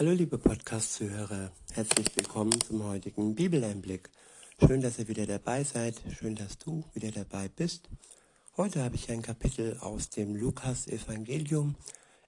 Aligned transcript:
Hallo 0.00 0.12
liebe 0.12 0.38
Podcast-Zuhörer, 0.38 1.52
herzlich 1.72 2.06
willkommen 2.16 2.58
zum 2.62 2.84
heutigen 2.84 3.34
Bibeleinblick. 3.34 4.08
Schön, 4.58 4.80
dass 4.80 4.98
ihr 4.98 5.08
wieder 5.08 5.26
dabei 5.26 5.62
seid, 5.62 6.00
schön, 6.18 6.34
dass 6.36 6.56
du 6.56 6.86
wieder 6.94 7.10
dabei 7.10 7.48
bist. 7.48 7.90
Heute 8.56 8.82
habe 8.82 8.94
ich 8.94 9.10
ein 9.10 9.20
Kapitel 9.20 9.76
aus 9.80 10.08
dem 10.08 10.36
Lukas-Evangelium. 10.36 11.74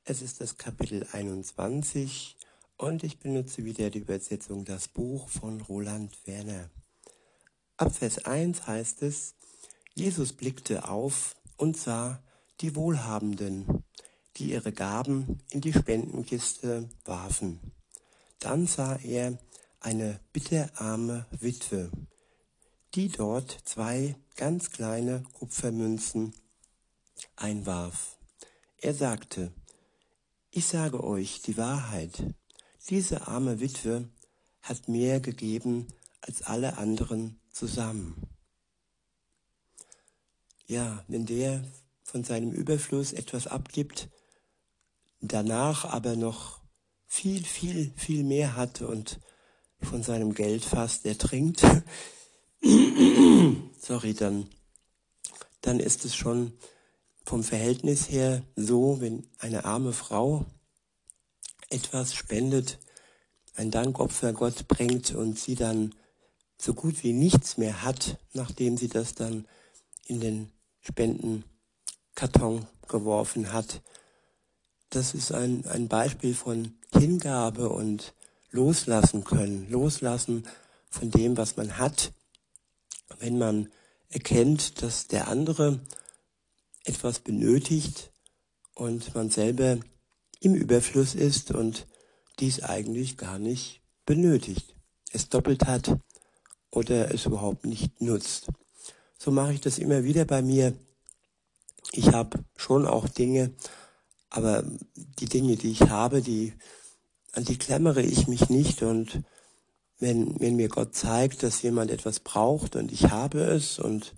Es 0.05 0.21
ist 0.21 0.43
das 0.43 0.59
Kapitel 0.59 1.07
21 1.13 2.37
und 2.77 3.05
ich 3.05 3.21
benutze 3.21 3.65
wieder 3.65 3.89
die 3.89 4.01
Übersetzung 4.01 4.67
Das 4.67 4.89
Buch 4.89 5.31
von 5.31 5.63
Roland 5.63 6.15
Werner. 6.27 6.69
Ab 7.79 7.97
Vers 7.97 8.27
1 8.27 8.67
heißt 8.67 9.01
es, 9.01 9.35
Jesus 9.95 10.35
blickte 10.35 10.91
auf 10.91 11.37
und 11.57 11.79
sah 11.79 12.23
die 12.61 12.77
Wohlhabenden 12.77 13.83
die 14.37 14.51
ihre 14.51 14.73
Gaben 14.73 15.43
in 15.51 15.61
die 15.61 15.73
Spendenkiste 15.73 16.89
warfen. 17.05 17.61
Dann 18.39 18.67
sah 18.67 18.97
er 18.97 19.39
eine 19.81 20.21
bitterarme 20.33 21.27
Witwe, 21.31 21.91
die 22.95 23.09
dort 23.09 23.57
zwei 23.65 24.17
ganz 24.37 24.71
kleine 24.71 25.23
Kupfermünzen 25.35 26.35
einwarf. 27.37 28.19
Er 28.79 28.95
sagte, 28.95 29.53
ich 30.51 30.67
sage 30.67 31.03
euch 31.03 31.43
die 31.43 31.57
Wahrheit, 31.57 32.25
diese 32.89 33.29
arme 33.29 33.61
Witwe 33.61 34.09
hat 34.61 34.89
mehr 34.89 35.21
gegeben 35.21 35.89
als 36.21 36.43
alle 36.43 36.79
anderen 36.79 37.41
zusammen. 37.51 38.29
Ja, 40.67 41.05
wenn 41.09 41.27
der 41.27 41.65
von 42.03 42.25
seinem 42.25 42.53
Überfluss 42.53 43.13
etwas 43.13 43.47
abgibt, 43.47 44.09
danach 45.23 45.85
aber 45.85 46.17
noch 46.17 46.61
viel, 47.07 47.45
viel, 47.45 47.93
viel 47.97 48.25
mehr 48.25 48.57
hatte 48.57 48.87
und 48.89 49.21
von 49.81 50.03
seinem 50.03 50.35
Geld 50.35 50.65
fast 50.65 51.07
ertrinkt, 51.07 51.65
sorry, 53.81 54.15
dann, 54.15 54.49
dann 55.61 55.81
ist 55.81 56.05
es 56.05 56.15
schon 56.15 56.53
vom 57.25 57.43
Verhältnis 57.45 58.11
her 58.11 58.43
so, 58.57 59.01
wenn 59.01 59.27
eine 59.39 59.65
arme 59.65 59.93
Frau 59.93 60.45
etwas 61.71 62.15
spendet, 62.15 62.79
ein 63.55 63.71
Dankopfer 63.71 64.33
Gott 64.33 64.67
bringt 64.69 65.15
und 65.15 65.39
sie 65.39 65.55
dann 65.55 65.95
so 66.59 66.75
gut 66.75 67.03
wie 67.03 67.13
nichts 67.13 67.59
mehr 67.59 67.83
hat, 67.83 68.19
nachdem 68.33 68.77
sie 68.77 68.89
das 68.89 69.15
dann 69.15 69.47
in 70.07 70.21
den 70.21 70.53
Spendenkarton 70.81 72.67
geworfen 72.89 73.53
hat, 73.53 73.83
das 74.95 75.15
ist 75.15 75.33
ein, 75.33 75.65
ein 75.67 75.89
Beispiel 75.89 76.35
von 76.35 76.75
Hingabe 76.93 77.71
und 77.71 78.15
loslassen 78.51 79.25
können, 79.25 79.69
loslassen 79.71 80.45
von 80.91 81.11
dem, 81.11 81.37
was 81.39 81.57
man 81.57 81.79
hat, 81.79 82.13
wenn 83.19 83.39
man 83.39 83.71
erkennt, 84.11 84.83
dass 84.83 85.07
der 85.07 85.29
andere 85.29 85.81
etwas 86.85 87.21
benötigt 87.21 88.13
und 88.75 89.15
man 89.15 89.31
selber 89.31 89.79
im 90.41 90.55
Überfluss 90.55 91.15
ist 91.15 91.51
und 91.53 91.87
dies 92.39 92.63
eigentlich 92.63 93.17
gar 93.17 93.39
nicht 93.39 93.81
benötigt, 94.05 94.75
es 95.13 95.29
doppelt 95.29 95.67
hat 95.67 95.97
oder 96.71 97.15
es 97.15 97.25
überhaupt 97.25 97.65
nicht 97.65 98.01
nutzt. 98.01 98.49
So 99.19 99.31
mache 99.31 99.55
ich 99.55 99.61
das 99.61 99.79
immer 99.79 100.05
wieder 100.05 100.25
bei 100.27 100.43
mir. 100.43 100.75
Ich 101.93 102.09
habe 102.13 102.45
schon 102.57 102.87
auch 102.87 103.09
Dinge, 103.09 103.53
aber 104.33 104.65
die 105.21 105.27
Dinge, 105.27 105.57
die 105.57 105.71
ich 105.71 105.83
habe, 105.83 106.23
die, 106.23 106.55
an 107.33 107.45
die 107.45 107.59
klammere 107.59 108.01
ich 108.01 108.29
mich 108.29 108.49
nicht 108.49 108.83
und 108.83 109.23
wenn, 109.99 110.41
wenn 110.41 110.57
mir 110.57 110.69
Gott 110.69 110.95
zeigt, 110.95 111.43
dass 111.43 111.61
jemand 111.61 111.91
etwas 111.91 112.19
braucht 112.19 112.75
und 112.75 112.93
ich 112.93 113.11
habe 113.11 113.43
es 113.43 113.79
und 113.79 114.15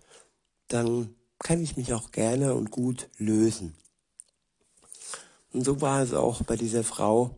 dann 0.69 1.15
kann 1.41 1.61
ich 1.61 1.77
mich 1.77 1.93
auch 1.93 2.13
gerne 2.13 2.55
und 2.55 2.71
gut 2.71 3.09
lösen. 3.19 3.75
Und 5.53 5.65
so 5.65 5.81
war 5.81 6.01
es 6.01 6.15
auch 6.15 6.43
bei 6.45 6.57
dieser 6.57 6.85
Frau, 6.85 7.37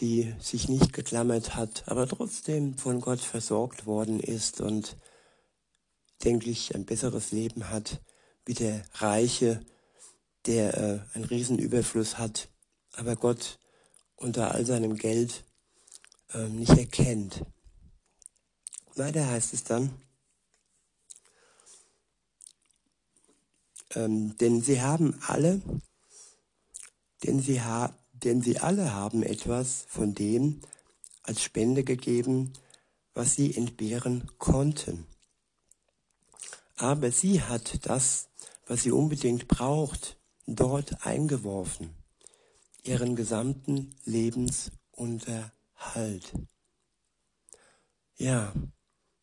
die 0.00 0.34
sich 0.40 0.68
nicht 0.68 0.92
geklammert 0.92 1.56
hat, 1.56 1.84
aber 1.86 2.06
trotzdem 2.06 2.76
von 2.76 3.00
Gott 3.00 3.20
versorgt 3.20 3.86
worden 3.86 4.20
ist 4.20 4.60
und, 4.60 4.96
denke 6.24 6.50
ich, 6.50 6.74
ein 6.74 6.84
besseres 6.84 7.32
Leben 7.32 7.70
hat 7.70 8.02
wie 8.44 8.54
der 8.54 8.82
Reiche, 8.94 9.60
der 10.46 10.76
äh, 10.76 11.00
einen 11.14 11.24
Riesenüberfluss 11.24 12.18
hat, 12.18 12.48
aber 12.92 13.16
Gott 13.16 13.58
unter 14.16 14.52
all 14.52 14.64
seinem 14.64 14.96
Geld 14.96 15.44
äh, 16.32 16.48
nicht 16.48 16.76
erkennt. 16.76 17.44
Weiter 18.96 19.26
heißt 19.26 19.54
es 19.54 19.64
dann, 19.64 19.90
ähm, 23.94 24.36
denn 24.38 24.62
sie 24.62 24.80
haben 24.80 25.18
alle, 25.26 25.60
denn 27.24 27.40
sie, 27.40 27.60
ha 27.60 27.96
denn 28.12 28.40
sie 28.40 28.58
alle 28.58 28.92
haben 28.92 29.22
etwas 29.22 29.84
von 29.88 30.14
dem 30.14 30.60
als 31.22 31.42
Spende 31.42 31.84
gegeben, 31.84 32.52
was 33.14 33.34
sie 33.34 33.56
entbehren 33.56 34.30
konnten. 34.38 35.06
Aber 36.76 37.10
sie 37.10 37.42
hat 37.42 37.86
das, 37.86 38.28
was 38.66 38.82
sie 38.82 38.90
unbedingt 38.92 39.48
braucht, 39.48 40.16
dort 40.46 41.06
eingeworfen, 41.06 41.94
ihren 42.82 43.16
gesamten 43.16 43.94
Lebensunterhalt. 44.04 46.32
Ja, 48.16 48.52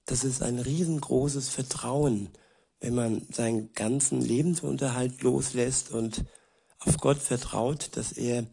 das 0.05 0.23
ist 0.23 0.41
ein 0.41 0.59
riesengroßes 0.59 1.49
Vertrauen, 1.49 2.29
wenn 2.79 2.95
man 2.95 3.27
seinen 3.31 3.71
ganzen 3.73 4.21
Lebensunterhalt 4.21 5.21
loslässt 5.21 5.91
und 5.91 6.25
auf 6.79 6.97
Gott 6.97 7.19
vertraut, 7.19 7.95
dass 7.95 8.11
er 8.11 8.47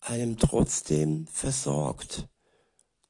einem 0.00 0.38
trotzdem 0.38 1.26
versorgt. 1.28 2.28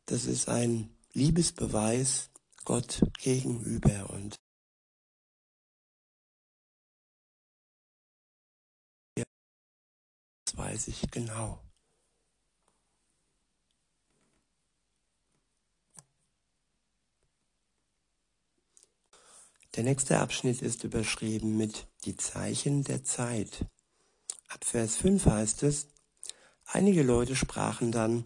Das 0.07 0.27
ist 0.27 0.49
ein 0.49 0.95
Liebesbeweis 1.13 2.31
Gott 2.65 3.01
gegenüber 3.19 4.11
und 4.11 4.37
weiß 10.57 10.89
ich 10.89 11.11
genau. 11.11 11.61
Der 19.77 19.83
nächste 19.83 20.21
Abschnitt 20.21 20.63
ist 20.63 20.85
überschrieben 20.85 21.57
mit 21.57 21.89
Die 22.05 22.17
Zeichen 22.17 22.85
der 22.85 23.03
Zeit. 23.03 23.67
Ab 24.49 24.65
Vers 24.65 24.95
5 24.97 25.27
heißt 25.27 25.65
es, 25.65 25.89
einige 26.65 27.03
Leute 27.03 27.35
sprachen 27.35 27.91
dann 27.91 28.25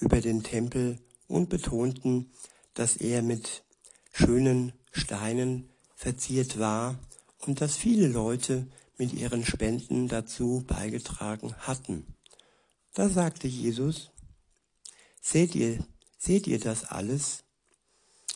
über 0.00 0.20
den 0.20 0.42
Tempel 0.42 0.98
und 1.28 1.48
betonten, 1.48 2.30
dass 2.74 2.96
er 2.96 3.22
mit 3.22 3.64
schönen 4.12 4.74
Steinen 4.90 5.70
verziert 5.94 6.58
war 6.58 6.98
und 7.38 7.62
dass 7.62 7.76
viele 7.76 8.08
Leute 8.08 8.66
mit 9.02 9.14
ihren 9.14 9.44
Spenden 9.44 10.06
dazu 10.06 10.62
beigetragen 10.64 11.56
hatten. 11.58 12.06
Da 12.94 13.08
sagte 13.08 13.48
Jesus, 13.48 14.12
seht 15.20 15.56
ihr, 15.56 15.84
seht 16.18 16.46
ihr 16.46 16.60
das 16.60 16.84
alles? 16.84 17.42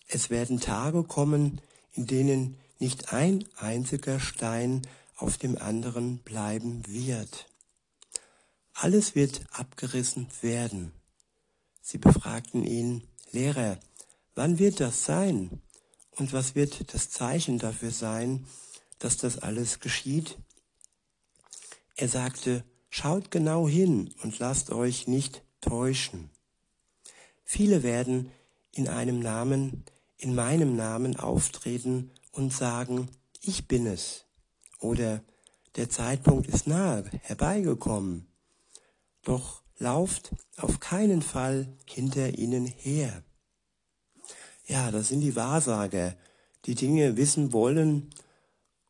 Es 0.09 0.29
werden 0.29 0.59
Tage 0.59 1.05
kommen, 1.05 1.61
in 1.93 2.09
denen 2.09 2.57
nicht 2.81 3.13
ein 3.13 3.45
einziger 3.55 4.19
Stein 4.19 4.83
auf 5.15 5.39
dem 5.39 5.57
anderen 5.57 6.19
bleiben 6.19 6.85
wird. 6.89 7.47
Alles 8.73 9.15
wird 9.15 9.43
abgerissen 9.53 10.27
werden. 10.41 10.91
Sie 11.81 11.99
befragten 11.99 12.65
ihn, 12.65 13.07
Lehrer, 13.31 13.79
wann 14.35 14.59
wird 14.59 14.81
das 14.81 15.05
sein? 15.05 15.63
Und 16.11 16.33
was 16.33 16.57
wird 16.57 16.93
das 16.93 17.11
Zeichen 17.11 17.61
dafür 17.61 17.93
sein, 17.93 18.49
dass 18.99 19.17
das 19.17 19.39
alles 19.39 19.79
geschieht? 19.79 20.39
Er 21.97 22.09
sagte, 22.09 22.63
schaut 22.91 23.31
genau 23.31 23.67
hin 23.67 24.15
und 24.23 24.39
lasst 24.39 24.71
euch 24.71 25.09
nicht 25.09 25.43
täuschen. 25.63 26.31
Viele 27.43 27.83
werden 27.83 28.31
in 28.73 28.87
einem 28.87 29.19
Namen, 29.19 29.85
in 30.19 30.35
meinem 30.35 30.77
Namen 30.77 31.17
auftreten 31.17 32.11
und 32.33 32.53
sagen, 32.53 33.09
ich 33.41 33.67
bin 33.67 33.87
es. 33.87 34.27
Oder 34.79 35.23
der 35.77 35.89
Zeitpunkt 35.89 36.49
ist 36.49 36.67
nahe 36.67 37.11
herbeigekommen. 37.23 38.27
Doch 39.23 39.63
lauft 39.79 40.35
auf 40.59 40.81
keinen 40.81 41.23
Fall 41.23 41.69
hinter 41.87 42.39
ihnen 42.39 42.67
her. 42.67 43.23
Ja, 44.67 44.91
das 44.91 45.09
sind 45.09 45.21
die 45.21 45.37
Wahrsager, 45.37 46.15
die 46.67 46.75
Dinge 46.75 47.17
wissen 47.17 47.53
wollen 47.53 48.11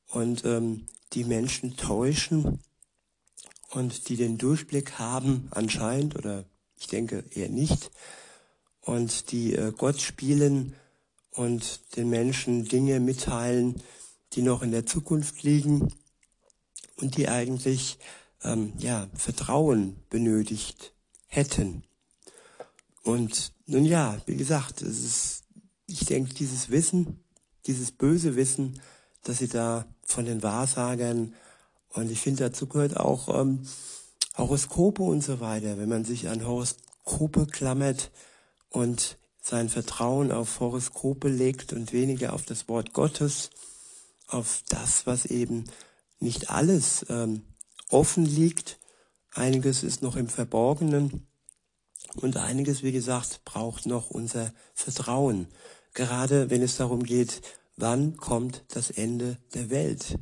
und 0.09 0.45
ähm, 0.45 0.87
die 1.13 1.25
Menschen 1.25 1.77
täuschen 1.77 2.61
und 3.71 4.09
die 4.09 4.17
den 4.17 4.39
Durchblick 4.39 4.99
haben 4.99 5.49
anscheinend 5.51 6.17
oder 6.17 6.45
Ich 6.79 6.89
denke 6.89 7.25
eher 7.31 7.49
nicht. 7.49 7.91
Und 8.81 9.33
die 9.33 9.55
äh, 9.55 9.73
Gott 9.77 10.01
spielen 10.01 10.75
und 11.33 11.97
den 11.97 12.09
Menschen 12.09 12.65
Dinge 12.65 13.01
mitteilen, 13.01 13.83
die 14.33 14.43
noch 14.43 14.63
in 14.63 14.71
der 14.71 14.87
Zukunft 14.87 15.43
liegen 15.43 15.93
und 16.97 17.17
die 17.17 17.29
eigentlich 17.29 17.99
ähm, 18.43 18.73
ja 18.79 19.09
Vertrauen 19.15 19.97
benötigt 20.11 20.93
hätten. 21.27 21.83
Und 23.03 23.53
nun 23.67 23.85
ja, 23.85 24.21
wie 24.27 24.37
gesagt, 24.37 24.83
es 24.83 25.05
ist, 25.05 25.45
ich 25.87 26.05
denke, 26.07 26.35
dieses 26.35 26.71
Wissen, 26.71 27.25
dieses 27.67 27.93
böse 27.93 28.37
Wissen, 28.37 28.81
dass 29.23 29.39
sie 29.39 29.49
da 29.49 29.87
von 30.03 30.25
den 30.25 30.43
Wahrsagern 30.43 31.35
und 31.97 32.11
ich 32.11 32.21
finde, 32.21 32.45
dazu 32.45 32.67
gehört 32.67 32.97
auch 32.97 33.41
ähm, 33.41 33.67
Horoskope 34.37 35.03
und 35.03 35.23
so 35.23 35.41
weiter. 35.41 35.79
Wenn 35.79 35.89
man 35.89 36.05
sich 36.05 36.29
an 36.29 36.47
Horoskope 36.47 37.47
klammert 37.47 38.11
und 38.69 39.19
sein 39.41 39.69
Vertrauen 39.69 40.33
auf 40.33 40.61
Horoskope 40.61 41.29
legt 41.29 41.73
und 41.73 41.93
weniger 41.93 42.33
auf 42.33 42.45
das 42.45 42.69
Wort 42.69 42.93
Gottes, 42.93 43.51
auf 44.27 44.63
das, 44.69 45.07
was 45.07 45.25
eben 45.25 45.65
nicht 46.19 46.51
alles 46.51 47.07
ähm, 47.09 47.43
offen 47.89 48.27
liegt. 48.27 48.79
Einiges 49.33 49.83
ist 49.83 50.03
noch 50.03 50.17
im 50.17 50.29
Verborgenen 50.29 51.27
und 52.17 52.37
einiges, 52.37 52.83
wie 52.83 52.93
gesagt, 52.93 53.43
braucht 53.45 53.87
noch 53.87 54.11
unser 54.11 54.53
Vertrauen. 54.75 55.47
Gerade 55.95 56.51
wenn 56.51 56.63
es 56.63 56.77
darum 56.77 57.05
geht, 57.05 57.41
wann 57.77 58.17
kommt 58.17 58.65
das 58.69 58.91
Ende 58.91 59.39
der 59.55 59.71
Welt. 59.71 60.19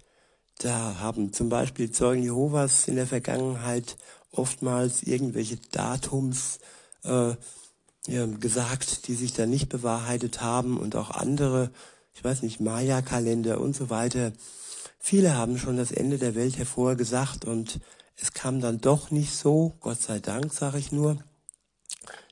Da 0.59 0.99
haben 0.99 1.33
zum 1.33 1.49
Beispiel 1.49 1.91
Zeugen 1.91 2.23
Jehovas 2.23 2.89
in 2.89 2.97
der 2.97 3.07
Vergangenheit 3.07 3.97
oftmals 4.31 5.03
irgendwelche 5.03 5.57
Datums 5.73 6.59
äh, 7.05 7.35
ja, 8.07 8.27
gesagt, 8.27 9.09
die 9.09 9.15
sich 9.15 9.33
dann 9.33 9.51
nicht 9.51 9.69
bewahrheitet 9.69 10.43
haben 10.43 10.79
und 10.79 10.97
auch 10.97 11.11
andere, 11.11 11.71
ich 12.15 12.23
weiß 12.23 12.43
nicht, 12.43 12.61
Maya-Kalender 12.61 13.61
und 13.61 13.75
so 13.75 13.91
weiter. 13.91 14.33
Viele 14.99 15.35
haben 15.35 15.59
schon 15.59 15.77
das 15.77 15.93
Ende 15.93 16.19
der 16.19 16.35
Welt 16.35 16.59
hervorgesagt 16.59 17.45
und 17.45 17.81
es 18.17 18.33
kam 18.33 18.61
dann 18.61 18.81
doch 18.81 19.11
nicht 19.11 19.35
so, 19.35 19.75
Gott 19.81 20.01
sei 20.01 20.21
Dank, 20.21 20.53
sage 20.53 20.79
ich 20.79 20.93
nur. 20.93 21.19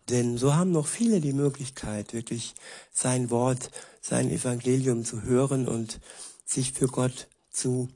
Denn 0.08 0.36
so 0.36 0.54
haben 0.54 0.72
noch 0.72 0.86
viele 0.86 1.20
die 1.20 1.32
Möglichkeit, 1.32 2.12
wirklich 2.12 2.54
sein 2.92 3.30
Wort, 3.30 3.70
sein 4.00 4.30
Evangelium 4.30 5.04
zu 5.04 5.22
hören 5.22 5.68
und 5.68 6.00
sich 6.44 6.72
für 6.72 6.88
Gott 6.88 7.28
zu 7.50 7.88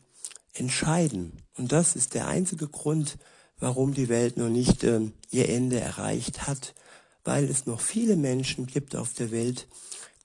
entscheiden. 0.58 1.42
Und 1.56 1.72
das 1.72 1.96
ist 1.96 2.14
der 2.14 2.28
einzige 2.28 2.68
Grund, 2.68 3.18
warum 3.58 3.94
die 3.94 4.08
Welt 4.08 4.36
noch 4.36 4.48
nicht 4.48 4.84
äh, 4.84 5.00
ihr 5.30 5.48
Ende 5.48 5.80
erreicht 5.80 6.46
hat, 6.46 6.74
weil 7.24 7.44
es 7.44 7.66
noch 7.66 7.80
viele 7.80 8.16
Menschen 8.16 8.66
gibt 8.66 8.94
auf 8.96 9.14
der 9.14 9.30
Welt, 9.30 9.66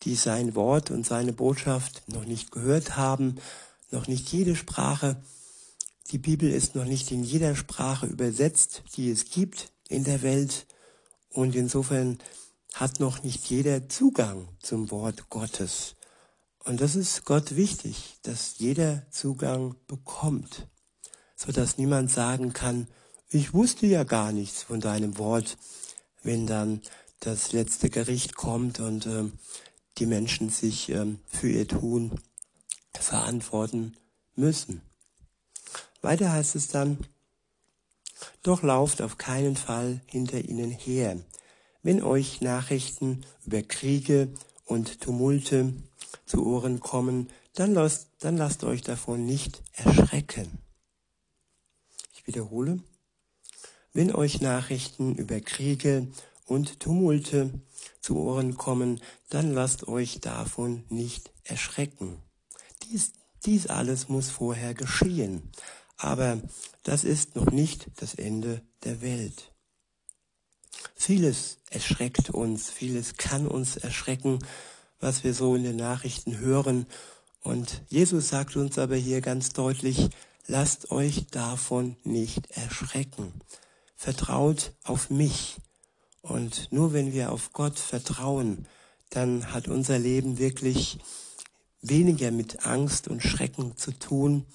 die 0.04 0.16
sein 0.16 0.56
Wort 0.56 0.92
und 0.92 1.06
seine 1.06 1.33
Botschaft 1.33 2.04
noch 2.07 2.25
nicht 2.25 2.51
gehört 2.51 2.98
haben, 2.98 3.36
noch 3.92 4.07
nicht 4.07 4.31
jede 4.31 4.56
Sprache. 4.56 5.22
Die 6.12 6.18
Bibel 6.18 6.51
ist 6.51 6.75
noch 6.75 6.86
nicht 6.86 7.12
in 7.12 7.24
jeder 7.24 7.56
Sprache 7.56 8.06
übersetzt, 8.06 8.83
die 8.95 9.10
es 9.10 9.30
gibt 9.30 9.72
in 9.88 10.04
der 10.04 10.22
Welt. 10.22 10.66
Und 11.30 11.56
insofern 11.56 12.18
hat 12.74 13.00
noch 13.00 13.24
nicht 13.24 13.50
jeder 13.50 13.88
Zugang 13.89 14.48
zum 14.60 14.92
Wort 14.92 15.30
Gottes. 15.30 15.95
Und 16.63 16.81
das 16.81 16.95
ist 16.95 17.25
Gott 17.25 17.55
wichtig, 17.55 18.19
dass 18.21 18.59
jeder 18.59 19.09
Zugang 19.09 19.75
bekommt, 19.87 20.67
so 21.35 21.51
dass 21.51 21.77
niemand 21.77 22.11
sagen 22.11 22.53
kann, 22.53 22.87
ich 23.29 23.53
wusste 23.53 23.87
ja 23.87 24.03
gar 24.03 24.31
nichts 24.31 24.63
von 24.63 24.79
deinem 24.79 25.17
Wort, 25.17 25.57
wenn 26.21 26.45
dann 26.45 26.81
das 27.19 27.51
letzte 27.51 27.89
Gericht 27.89 28.35
kommt 28.35 28.79
und 28.79 29.05
äh, 29.05 29.23
die 29.97 30.05
Menschen 30.05 30.49
sich 30.49 30.89
äh, 30.89 31.05
für 31.27 31.49
ihr 31.49 31.67
Tun 31.67 32.19
verantworten 32.93 33.95
müssen. 34.35 34.81
Weiter 36.01 36.31
heißt 36.31 36.55
es 36.55 36.67
dann, 36.67 36.97
doch 38.43 38.61
lauft 38.61 39.01
auf 39.01 39.17
keinen 39.17 39.55
Fall 39.55 40.01
hinter 40.05 40.43
ihnen 40.43 40.71
her, 40.71 41.17
wenn 41.83 42.03
euch 42.03 42.41
Nachrichten 42.41 43.25
über 43.45 43.63
Kriege 43.63 44.33
und 44.65 45.01
Tumulte 45.01 45.73
zu 46.31 46.45
Ohren 46.45 46.80
kommen, 46.80 47.30
dann 47.56 47.74
lasst, 47.74 48.07
dann 48.19 48.38
lasst 48.38 48.63
euch 48.63 48.83
davon 48.83 49.25
nicht 49.25 49.62
erschrecken. 49.74 50.60
Ich 52.13 52.25
wiederhole, 52.25 52.80
wenn 53.92 54.16
euch 54.16 54.39
Nachrichten 54.39 55.16
über 55.16 55.42
Kriege 55.42 56.07
und 56.45 56.80
Tumulte 56.80 57.51
zu 58.00 58.16
Ohren 58.16 58.56
kommen, 58.56 59.01
dann 59.30 59.54
lasst 59.54 59.89
euch 59.89 60.22
davon 60.22 60.86
nicht 60.88 61.33
erschrecken. 61.44 62.18
Dies, 62.83 63.12
dies 63.45 63.68
alles 63.68 64.07
muss 64.07 64.30
vorher 64.30 64.74
geschehen, 64.74 65.51
aber 65.98 66.39
das 66.83 67.04
ist 67.04 67.36
noch 67.36 67.51
nicht 67.51 67.88
das 67.98 68.13
Ende 68.16 68.62
der 68.86 69.01
Welt. 69.01 69.51
Vieles 70.95 71.57
erschreckt 71.69 72.30
uns, 72.30 72.69
vieles 72.69 73.18
kann 73.18 73.48
uns 73.48 73.75
erschrecken, 73.75 74.39
was 75.01 75.24
wir 75.25 75.33
so 75.33 75.56
in 75.56 75.63
den 75.63 75.75
Nachrichten 75.75 76.38
hören. 76.38 76.86
Und 77.44 77.81
Jesus 77.89 78.30
sagt 78.30 78.56
uns 78.56 78.77
aber 78.77 78.95
hier 78.95 79.19
ganz 79.19 79.50
deutlich, 79.50 80.09
lasst 80.48 80.92
euch 80.92 81.27
davon 81.31 81.98
nicht 82.03 82.50
erschrecken. 82.51 83.33
Vertraut 83.95 84.71
auf 84.83 85.09
mich. 85.09 85.57
Und 86.21 86.71
nur 86.71 86.94
wenn 86.94 87.12
wir 87.12 87.31
auf 87.31 87.51
Gott 87.51 87.80
vertrauen, 87.80 88.68
dann 89.09 89.51
hat 89.53 89.68
unser 89.68 90.00
Leben 90.00 90.38
wirklich 90.38 91.00
weniger 91.81 92.31
mit 92.31 92.65
Angst 92.65 93.07
und 93.07 93.21
Schrecken 93.21 93.75
zu 93.75 93.92
tun, 93.92 94.45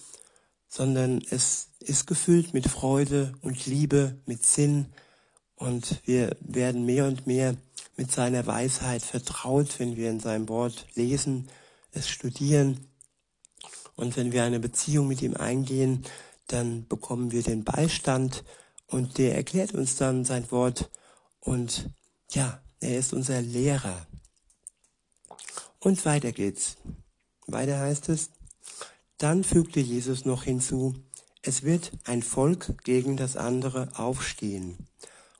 sondern 0.69 1.23
es 1.31 1.69
ist 1.81 2.07
gefüllt 2.07 2.55
mit 2.55 2.69
Freude 2.69 3.35
und 3.43 3.67
Liebe, 3.67 4.17
mit 4.27 4.47
Sinn, 4.47 4.87
und 5.57 6.03
wir 6.05 6.37
werden 6.41 6.85
mehr 6.85 7.07
und 7.07 7.27
mehr 7.27 7.57
mit 7.97 8.13
seiner 8.13 8.47
Weisheit 8.47 9.03
vertraut, 9.03 9.79
wenn 9.79 9.97
wir 9.97 10.11
in 10.11 10.21
seinem 10.21 10.49
Wort 10.49 10.87
lesen, 10.95 11.49
es 11.93 12.09
studieren. 12.09 12.87
Und 13.97 14.17
wenn 14.17 14.33
wir 14.33 14.45
eine 14.45 14.61
Beziehung 14.61 15.09
mit 15.09 15.23
ihm 15.23 15.35
eingehen, 15.35 16.05
dann 16.49 16.87
bekommen 16.87 17.33
wir 17.33 17.43
den 17.43 17.65
Beistand 17.65 18.45
und 18.87 19.19
der 19.19 19.35
erklärt 19.35 19.73
uns 19.73 19.97
dann 19.97 20.25
sein 20.25 20.51
Wort 20.51 20.91
und 21.41 21.91
ja, 22.31 22.61
er 22.81 22.99
ist 22.99 23.13
unser 23.13 23.41
Lehrer. 23.41 24.07
Und 25.81 26.05
weiter 26.05 26.33
geht's. 26.33 26.77
Weiter 27.47 27.79
heißt 27.79 28.09
es, 28.09 28.31
dann 29.19 29.45
fügte 29.45 29.81
Jesus 29.81 30.25
noch 30.25 30.43
hinzu, 30.43 30.95
es 31.43 31.63
wird 31.63 31.93
ein 32.05 32.23
Volk 32.23 32.75
gegen 32.85 33.17
das 33.17 33.37
andere 33.37 33.91
aufstehen 33.95 34.77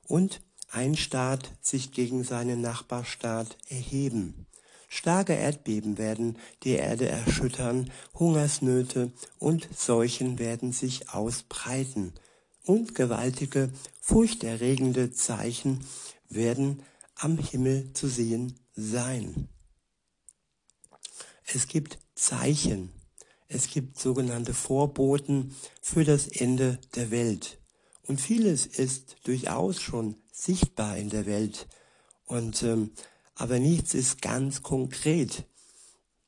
und 0.07 0.41
ein 0.69 0.95
Staat 0.95 1.51
sich 1.61 1.91
gegen 1.91 2.23
seinen 2.23 2.61
Nachbarstaat 2.61 3.57
erheben. 3.69 4.45
Starke 4.89 5.33
Erdbeben 5.33 5.97
werden 5.97 6.37
die 6.63 6.71
Erde 6.71 7.07
erschüttern, 7.09 7.91
Hungersnöte 8.15 9.11
und 9.39 9.67
Seuchen 9.75 10.39
werden 10.39 10.71
sich 10.71 11.09
ausbreiten, 11.09 12.13
und 12.63 12.95
gewaltige, 12.95 13.71
furchterregende 14.01 15.11
Zeichen 15.11 15.85
werden 16.29 16.83
am 17.15 17.37
Himmel 17.37 17.93
zu 17.93 18.07
sehen 18.07 18.59
sein. 18.75 19.47
Es 21.45 21.67
gibt 21.67 21.97
Zeichen, 22.13 22.91
es 23.47 23.69
gibt 23.69 23.97
sogenannte 23.97 24.53
Vorboten 24.53 25.55
für 25.81 26.03
das 26.03 26.27
Ende 26.27 26.79
der 26.95 27.09
Welt. 27.09 27.57
Und 28.03 28.19
vieles 28.19 28.65
ist 28.65 29.15
durchaus 29.23 29.81
schon 29.81 30.15
sichtbar 30.37 30.97
in 30.97 31.09
der 31.09 31.25
Welt. 31.25 31.67
Und 32.25 32.63
ähm, 32.63 32.91
aber 33.35 33.59
nichts 33.59 33.93
ist 33.93 34.21
ganz 34.21 34.63
konkret. 34.63 35.45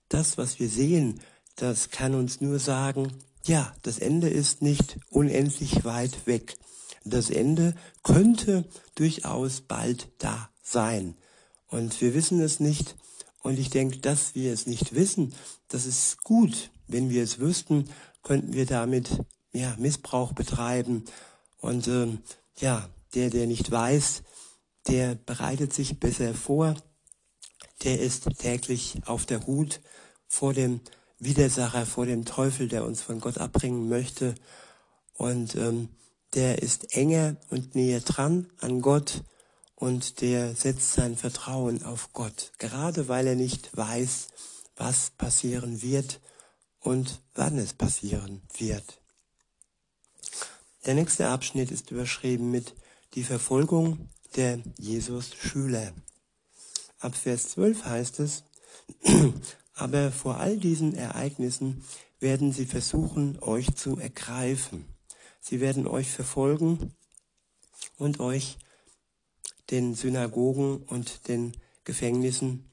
Das, 0.10 0.38
was 0.38 0.60
wir 0.60 0.70
sehen, 0.70 1.22
das 1.56 1.90
kann 1.90 2.16
uns 2.16 2.42
nur 2.42 2.60
sagen, 2.60 3.12
ja, 3.46 3.74
das 3.82 4.00
Ende 4.00 4.30
ist 4.30 4.62
nicht 4.62 4.98
unendlich 5.10 5.84
weit 5.86 6.28
weg. 6.28 6.58
Das 7.04 7.30
Ende 7.30 7.76
könnte 8.04 8.66
durchaus 8.96 9.62
bald 9.62 10.10
da 10.20 10.50
sein. 10.62 11.16
Und 11.68 12.00
wir 12.02 12.14
wissen 12.14 12.40
es 12.42 12.60
nicht. 12.60 12.96
Und 13.42 13.58
ich 13.58 13.70
denke, 13.70 13.98
dass 13.98 14.36
wir 14.36 14.54
es 14.54 14.68
nicht 14.68 14.94
wissen, 14.94 15.34
das 15.70 15.86
ist 15.86 16.24
gut. 16.24 16.72
Wenn 16.88 17.10
wir 17.10 17.24
es 17.24 17.40
wüssten, 17.40 17.90
könnten 18.24 18.54
wir 18.54 18.66
damit 18.66 19.10
ja, 19.54 19.76
Missbrauch 19.80 20.34
betreiben 20.34 21.06
und 21.60 21.88
ähm, 21.88 22.20
ja, 22.58 22.90
der, 23.16 23.30
der 23.30 23.48
nicht 23.48 23.70
weiß, 23.72 24.24
der 24.88 25.16
bereitet 25.16 25.74
sich 25.74 26.00
besser 26.00 26.34
vor, 26.34 26.76
der 27.84 28.00
ist 28.00 28.30
täglich 28.40 29.02
auf 29.06 29.26
der 29.26 29.46
Hut 29.46 29.82
vor 30.28 30.54
dem 30.54 30.82
Widersacher, 31.18 31.86
vor 31.86 32.06
dem 32.06 32.26
Teufel, 32.26 32.68
der 32.68 32.86
uns 32.86 33.02
von 33.02 33.20
Gott 33.20 33.38
abbringen 33.38 33.90
möchte. 33.90 34.36
Und 35.14 35.56
ähm, 35.56 35.90
der 36.34 36.62
ist 36.62 36.96
enger 36.96 37.36
und 37.50 37.76
näher 37.76 38.02
dran 38.02 38.50
an 38.60 38.82
Gott 38.82 39.24
und 39.76 40.22
der 40.22 40.56
setzt 40.56 40.94
sein 40.94 41.16
Vertrauen 41.16 41.84
auf 41.84 42.14
Gott, 42.14 42.52
gerade 42.58 43.08
weil 43.08 43.28
er 43.28 43.36
nicht 43.36 43.76
weiß, 43.76 44.28
was 44.76 45.10
passieren 45.12 45.82
wird 45.82 46.22
und 46.80 47.22
wann 47.34 47.58
es 47.58 47.74
passieren 47.74 48.42
wird. 48.58 49.02
Der 50.86 50.94
nächste 50.94 51.28
Abschnitt 51.28 51.72
ist 51.72 51.92
überschrieben 51.92 52.52
mit 52.52 52.76
die 53.16 53.24
Verfolgung 53.24 54.10
der 54.36 54.60
Jesus-Schüler. 54.78 55.94
Ab 57.00 57.16
Vers 57.16 57.50
12 57.50 57.86
heißt 57.86 58.20
es, 58.20 58.44
aber 59.74 60.12
vor 60.12 60.38
all 60.38 60.58
diesen 60.58 60.94
Ereignissen 60.94 61.84
werden 62.20 62.52
sie 62.52 62.66
versuchen, 62.66 63.40
euch 63.42 63.76
zu 63.76 63.98
ergreifen. 63.98 64.86
Sie 65.40 65.62
werden 65.62 65.88
euch 65.88 66.12
verfolgen 66.12 66.94
und 67.98 68.20
euch 68.20 68.58
den 69.72 69.96
Synagogen 69.96 70.78
und 70.84 71.28
den 71.28 71.54
Gefängnissen 71.86 72.70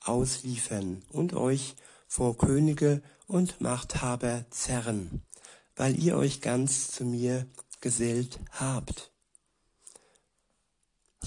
ausliefern 0.00 1.02
und 1.10 1.34
euch 1.34 1.74
vor 2.06 2.36
Könige 2.36 3.02
und 3.26 3.60
Machthaber 3.60 4.44
zerren, 4.50 5.22
weil 5.76 5.98
ihr 5.98 6.16
euch 6.16 6.40
ganz 6.40 6.90
zu 6.90 7.04
mir 7.04 7.46
gesellt 7.80 8.38
habt. 8.52 9.11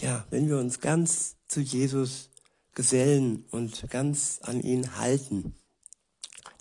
Ja, 0.02 0.26
wenn 0.30 0.50
wir 0.50 0.58
uns 0.58 0.82
ganz 0.82 1.38
zu 1.48 1.62
Jesus 1.62 2.30
gesellen 2.74 3.46
und 3.52 3.90
ganz 3.90 4.40
an 4.42 4.62
ihn 4.62 4.98
halten, 4.98 5.56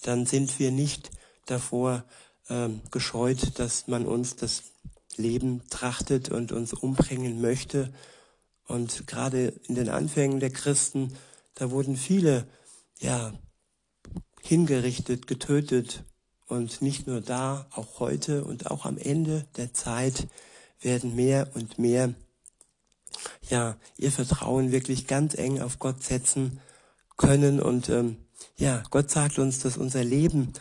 dann 0.03 0.25
sind 0.25 0.59
wir 0.59 0.71
nicht 0.71 1.11
davor 1.47 2.05
ähm, 2.49 2.81
gescheut, 2.91 3.59
dass 3.59 3.89
man 3.89 4.07
uns 4.07 4.37
das 4.37 4.63
Leben 5.17 5.63
trachtet 5.69 6.31
und 6.31 6.53
uns 6.53 6.73
umbringen 6.73 7.41
möchte. 7.41 7.93
Und 8.67 9.07
gerade 9.07 9.49
in 9.67 9.75
den 9.75 9.89
Anfängen 9.89 10.41
der 10.41 10.51
Christen, 10.51 11.13
da 11.55 11.71
wurden 11.71 11.97
viele, 11.97 12.47
ja, 13.01 13.35
hingerichtet, 14.43 15.27
getötet. 15.27 16.05
Und 16.47 16.83
nicht 16.83 17.07
nur 17.07 17.21
da, 17.21 17.67
auch 17.73 17.99
heute 17.99 18.45
und 18.45 18.71
auch 18.71 18.85
am 18.85 18.99
Ende 18.99 19.47
der 19.57 19.73
Zeit 19.73 20.29
werden 20.81 21.17
mehr 21.17 21.51
und 21.55 21.79
mehr, 21.79 22.15
ja, 23.49 23.77
ihr 23.97 24.13
Vertrauen 24.13 24.73
wirklich 24.73 25.07
ganz 25.07 25.35
eng 25.35 25.61
auf 25.61 25.79
Gott 25.79 26.03
setzen 26.03 26.61
können. 27.17 27.61
Und 27.61 27.89
ähm, 27.89 28.17
ja, 28.57 28.83
Gott 28.91 29.11
sagt 29.11 29.39
uns, 29.39 29.61
dass 29.61 29.77
unser 29.77 30.05
Leben 30.05 30.53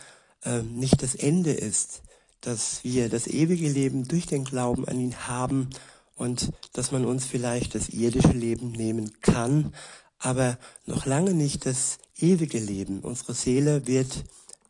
ähm, 0.44 0.76
nicht 0.76 1.02
das 1.02 1.14
Ende 1.14 1.52
ist, 1.52 2.02
dass 2.40 2.84
wir 2.84 3.08
das 3.08 3.26
ewige 3.26 3.68
Leben 3.68 4.06
durch 4.06 4.26
den 4.26 4.44
Glauben 4.44 4.86
an 4.86 5.00
ihn 5.00 5.26
haben 5.26 5.70
und 6.14 6.52
dass 6.72 6.92
man 6.92 7.04
uns 7.04 7.24
vielleicht 7.24 7.74
das 7.74 7.88
irdische 7.88 8.32
Leben 8.32 8.72
nehmen 8.72 9.20
kann, 9.20 9.74
aber 10.18 10.58
noch 10.86 11.06
lange 11.06 11.34
nicht 11.34 11.66
das 11.66 11.98
ewige 12.18 12.58
Leben. 12.58 13.00
Unsere 13.00 13.34
Seele 13.34 13.86
wird 13.86 14.24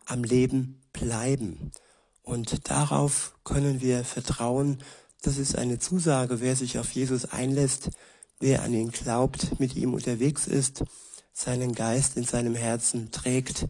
am 0.06 0.24
Leben 0.24 0.82
bleiben. 0.92 1.72
Und 2.22 2.70
darauf 2.70 3.34
können 3.44 3.80
wir 3.80 4.04
vertrauen. 4.04 4.78
Das 5.24 5.38
ist 5.38 5.56
eine 5.56 5.78
Zusage, 5.78 6.42
wer 6.42 6.54
sich 6.54 6.78
auf 6.78 6.90
Jesus 6.90 7.24
einlässt, 7.24 7.88
wer 8.40 8.62
an 8.62 8.74
ihn 8.74 8.90
glaubt, 8.90 9.58
mit 9.58 9.74
ihm 9.74 9.94
unterwegs 9.94 10.46
ist, 10.46 10.84
seinen 11.32 11.74
Geist 11.74 12.18
in 12.18 12.24
seinem 12.24 12.54
Herzen 12.54 13.10
trägt, 13.10 13.66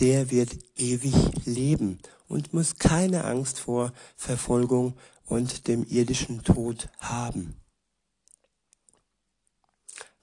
der 0.00 0.32
wird 0.32 0.50
ewig 0.76 1.14
leben 1.44 2.00
und 2.26 2.52
muss 2.52 2.78
keine 2.78 3.22
Angst 3.26 3.60
vor 3.60 3.92
Verfolgung 4.16 4.94
und 5.24 5.68
dem 5.68 5.86
irdischen 5.86 6.42
Tod 6.42 6.88
haben. 6.98 7.54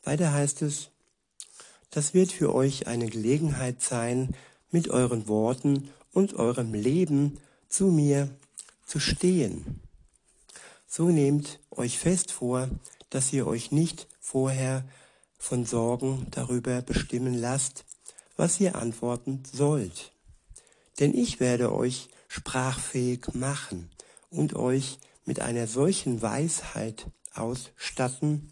Weiter 0.03 0.33
heißt 0.33 0.61
es, 0.61 0.89
das 1.89 2.13
wird 2.13 2.33
für 2.33 2.53
euch 2.53 2.85
eine 2.85 3.07
Gelegenheit 3.07 3.81
sein, 3.81 4.35
mit 4.71 4.89
euren 4.89 5.29
Worten 5.29 5.89
und 6.11 6.33
eurem 6.33 6.73
Leben 6.73 7.39
zu 7.69 7.85
mir 7.85 8.29
zu 8.85 8.99
stehen. 8.99 9.81
So 10.91 11.09
nehmt 11.09 11.59
euch 11.69 11.99
fest 11.99 12.31
vor, 12.31 12.67
dass 13.11 13.31
ihr 13.31 13.45
euch 13.45 13.71
nicht 13.71 14.07
vorher 14.19 14.83
von 15.37 15.63
Sorgen 15.63 16.25
darüber 16.31 16.81
bestimmen 16.81 17.35
lasst, 17.35 17.85
was 18.37 18.59
ihr 18.59 18.75
antworten 18.75 19.43
sollt. 19.45 20.13
Denn 20.99 21.13
ich 21.15 21.39
werde 21.39 21.71
euch 21.71 22.09
sprachfähig 22.27 23.35
machen 23.35 23.91
und 24.31 24.55
euch 24.55 24.97
mit 25.25 25.41
einer 25.41 25.67
solchen 25.67 26.23
Weisheit 26.23 27.05
ausstatten, 27.35 28.51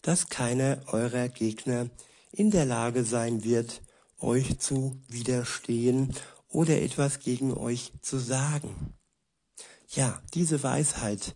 dass 0.00 0.28
keiner 0.28 0.80
eurer 0.86 1.28
Gegner 1.28 1.90
in 2.30 2.52
der 2.52 2.66
Lage 2.66 3.02
sein 3.02 3.42
wird, 3.42 3.82
euch 4.20 4.60
zu 4.60 5.02
widerstehen 5.08 6.14
oder 6.50 6.80
etwas 6.80 7.18
gegen 7.18 7.52
euch 7.52 7.92
zu 8.00 8.18
sagen. 8.18 8.94
Ja, 9.88 10.22
diese 10.34 10.62
Weisheit, 10.62 11.34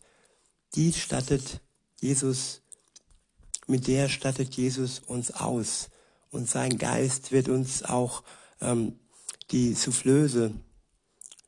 die 0.74 0.92
stattet 0.92 1.60
Jesus, 2.00 2.62
mit 3.66 3.86
der 3.86 4.08
stattet 4.08 4.54
Jesus 4.54 5.00
uns 5.00 5.30
aus 5.30 5.90
und 6.30 6.48
sein 6.48 6.78
Geist 6.78 7.30
wird 7.30 7.48
uns 7.48 7.82
auch 7.82 8.22
ähm, 8.60 8.98
die 9.50 9.74
Soufflöse, 9.74 10.52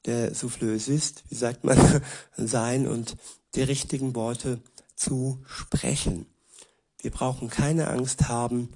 der 0.05 0.35
Soufflösist, 0.35 1.25
wie 1.31 1.35
sagt 1.35 1.65
man, 1.65 2.03
sein 2.37 2.87
und 2.87 3.17
die 3.55 3.63
richtigen 3.63 4.15
Worte 4.15 4.61
zu 4.95 5.43
sprechen. 5.47 6.27
Wir 6.99 7.11
brauchen 7.11 7.49
keine 7.49 7.89
Angst 7.89 8.29
haben, 8.29 8.71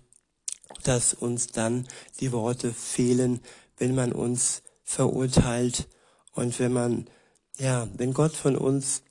dass 0.82 1.14
uns 1.14 1.48
dann 1.48 1.86
die 2.20 2.32
Worte 2.32 2.72
fehlen, 2.72 3.40
wenn 3.76 3.94
man 3.94 4.12
uns 4.12 4.62
verurteilt 4.84 5.88
und 6.32 6.58
wenn 6.58 6.72
man, 6.72 7.08
ja, 7.58 7.88
wenn 7.96 8.14
Gott 8.14 8.34
von 8.34 8.56
uns 8.56 9.02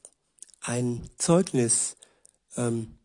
ein 0.61 1.09
Zeugnis 1.17 1.95
ähm, 2.55 2.97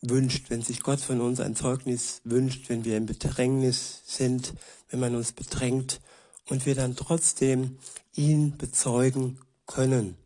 wünscht, 0.00 0.50
wenn 0.50 0.62
sich 0.62 0.80
Gott 0.80 1.00
von 1.00 1.20
uns 1.20 1.40
ein 1.40 1.56
Zeugnis 1.56 2.20
wünscht, 2.24 2.68
wenn 2.68 2.84
wir 2.84 2.96
im 2.96 3.06
Bedrängnis 3.06 4.02
sind, 4.06 4.54
wenn 4.90 5.00
man 5.00 5.14
uns 5.14 5.32
bedrängt 5.32 6.00
und 6.48 6.66
wir 6.66 6.74
dann 6.74 6.96
trotzdem 6.96 7.78
ihn 8.14 8.56
bezeugen 8.56 9.38
können 9.66 10.16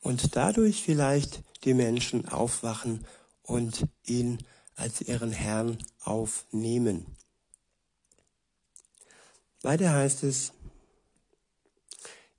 und 0.00 0.36
dadurch 0.36 0.82
vielleicht 0.82 1.42
die 1.64 1.74
Menschen 1.74 2.28
aufwachen 2.28 3.04
und 3.42 3.86
ihn 4.04 4.38
als 4.76 5.00
ihren 5.00 5.32
Herrn 5.32 5.78
aufnehmen. 6.04 7.06
Weiter 9.62 9.92
heißt 9.92 10.22
es, 10.22 10.52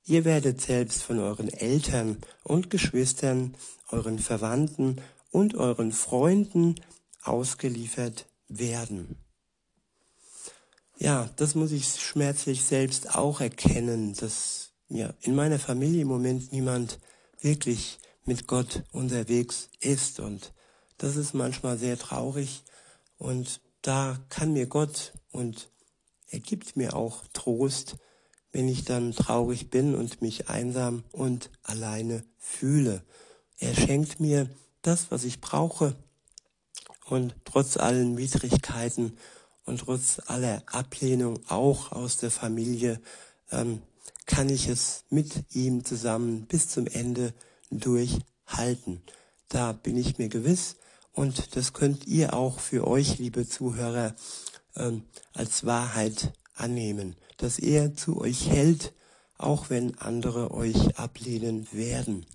ihr 0.08 0.26
werdet 0.26 0.62
selbst 0.62 1.04
von 1.04 1.20
euren 1.20 1.50
Eltern 1.50 2.18
und 2.44 2.70
Geschwistern, 2.70 3.56
euren 3.90 4.20
Verwandten 4.20 5.02
und 5.32 5.56
euren 5.56 5.92
Freunden 5.92 6.76
ausgeliefert 7.22 8.26
werden. 8.48 9.18
Ja, 10.98 11.30
das 11.36 11.54
muss 11.54 11.72
ich 11.72 11.88
schmerzlich 12.02 12.64
selbst 12.64 13.16
auch 13.16 13.42
erkennen, 13.42 14.16
dass 14.16 14.72
ja, 14.90 15.14
in 15.22 15.36
meiner 15.36 15.60
Familie 15.60 16.02
im 16.02 16.08
Moment 16.08 16.52
niemand 16.52 17.00
wirklich 17.42 18.00
mit 18.24 18.48
Gott 18.48 18.84
unterwegs 18.92 19.70
ist 19.80 20.20
und 20.20 20.54
das 20.98 21.18
ist 21.18 21.34
manchmal 21.34 21.78
sehr 21.78 22.00
traurig 22.00 22.64
und 23.18 23.62
da 23.82 24.18
kann 24.30 24.54
mir 24.54 24.66
Gott 24.66 25.14
und 25.32 25.70
er 26.30 26.40
gibt 26.40 26.76
mir 26.76 26.96
auch 26.96 27.24
Trost, 27.34 27.98
wenn 28.58 28.68
ich 28.68 28.86
dann 28.86 29.12
traurig 29.12 29.70
bin 29.70 29.94
und 29.94 30.24
mich 30.24 30.50
einsam 30.50 31.04
und 31.12 31.52
alleine 31.62 32.24
fühle. 32.40 33.04
Er 33.60 33.76
schenkt 33.76 34.20
mir 34.20 34.50
das, 34.82 35.12
was 35.12 35.26
ich 35.26 35.42
brauche. 35.42 35.96
Und 37.06 37.36
trotz 37.46 37.78
allen 37.78 38.18
Widrigkeiten 38.18 39.16
und 39.66 39.82
trotz 39.82 40.20
aller 40.26 40.64
Ablehnung 40.66 41.40
auch 41.48 41.92
aus 41.92 42.18
der 42.18 42.32
Familie 42.32 43.00
ähm, 43.52 43.84
kann 44.26 44.50
ich 44.50 44.68
es 44.68 45.04
mit 45.12 45.46
ihm 45.54 45.86
zusammen 45.86 46.48
bis 46.48 46.68
zum 46.68 46.88
Ende 46.88 47.36
durchhalten. 47.70 49.04
Da 49.50 49.72
bin 49.72 49.98
ich 49.98 50.18
mir 50.18 50.30
gewiss 50.30 50.78
und 51.14 51.56
das 51.56 51.74
könnt 51.74 52.08
ihr 52.08 52.34
auch 52.34 52.60
für 52.60 52.88
euch, 52.88 53.20
liebe 53.20 53.48
Zuhörer, 53.48 54.16
ähm, 54.76 55.04
als 55.34 55.64
Wahrheit 55.64 56.34
annehmen, 56.56 57.16
dass 57.38 57.60
er 57.60 57.96
zu 57.96 58.20
euch 58.20 58.50
hält, 58.50 58.94
auch 59.38 59.70
wenn 59.70 59.98
andere 60.00 60.52
euch 60.52 60.98
ablehnen 60.98 61.68
werden. 61.72 62.26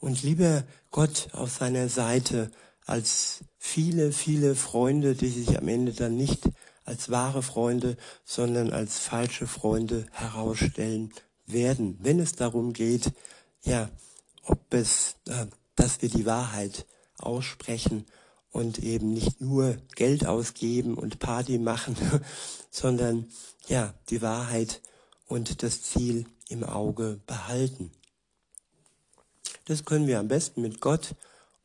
Und 0.00 0.22
lieber 0.22 0.64
Gott 0.90 1.28
auf 1.32 1.52
seiner 1.52 1.88
Seite 1.88 2.50
als 2.84 3.40
viele, 3.58 4.12
viele 4.12 4.54
Freunde, 4.54 5.14
die 5.14 5.28
sich 5.28 5.58
am 5.58 5.68
Ende 5.68 5.92
dann 5.92 6.16
nicht 6.16 6.48
als 6.84 7.10
wahre 7.10 7.42
Freunde, 7.42 7.96
sondern 8.24 8.72
als 8.72 8.98
falsche 8.98 9.46
Freunde 9.46 10.06
herausstellen 10.12 11.12
werden, 11.46 11.98
wenn 12.00 12.20
es 12.20 12.34
darum 12.34 12.72
geht, 12.72 13.12
ja, 13.62 13.90
ob 14.44 14.72
es, 14.72 15.16
äh, 15.26 15.46
dass 15.74 16.00
wir 16.00 16.08
die 16.08 16.26
Wahrheit 16.26 16.86
aussprechen 17.18 18.06
und 18.56 18.78
eben 18.78 19.12
nicht 19.12 19.42
nur 19.42 19.76
Geld 19.96 20.26
ausgeben 20.26 20.94
und 20.94 21.18
Party 21.18 21.58
machen, 21.58 21.94
sondern 22.70 23.26
ja, 23.68 23.92
die 24.08 24.22
Wahrheit 24.22 24.80
und 25.28 25.62
das 25.62 25.82
Ziel 25.82 26.24
im 26.48 26.64
Auge 26.64 27.20
behalten. 27.26 27.90
Das 29.66 29.84
können 29.84 30.06
wir 30.06 30.18
am 30.18 30.28
besten 30.28 30.62
mit 30.62 30.80
Gott 30.80 31.16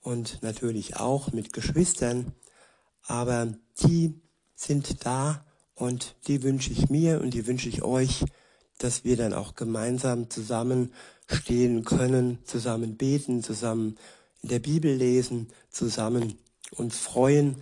und 0.01 0.43
natürlich 0.43 0.97
auch 0.97 1.31
mit 1.31 1.53
Geschwistern, 1.53 2.33
aber 3.03 3.53
die 3.83 4.19
sind 4.53 5.05
da 5.05 5.45
und 5.75 6.15
die 6.27 6.43
wünsche 6.43 6.73
ich 6.73 6.89
mir 6.89 7.21
und 7.21 7.33
die 7.33 7.47
wünsche 7.47 7.69
ich 7.69 7.83
euch, 7.83 8.25
dass 8.79 9.05
wir 9.05 9.15
dann 9.15 9.33
auch 9.33 9.55
gemeinsam 9.55 10.29
zusammen 10.29 10.91
stehen 11.25 11.85
können, 11.85 12.39
zusammen 12.43 12.97
beten, 12.97 13.43
zusammen 13.43 13.97
in 14.41 14.49
der 14.49 14.59
Bibel 14.59 14.93
lesen, 14.93 15.47
zusammen 15.69 16.37
uns 16.71 16.97
freuen 16.97 17.61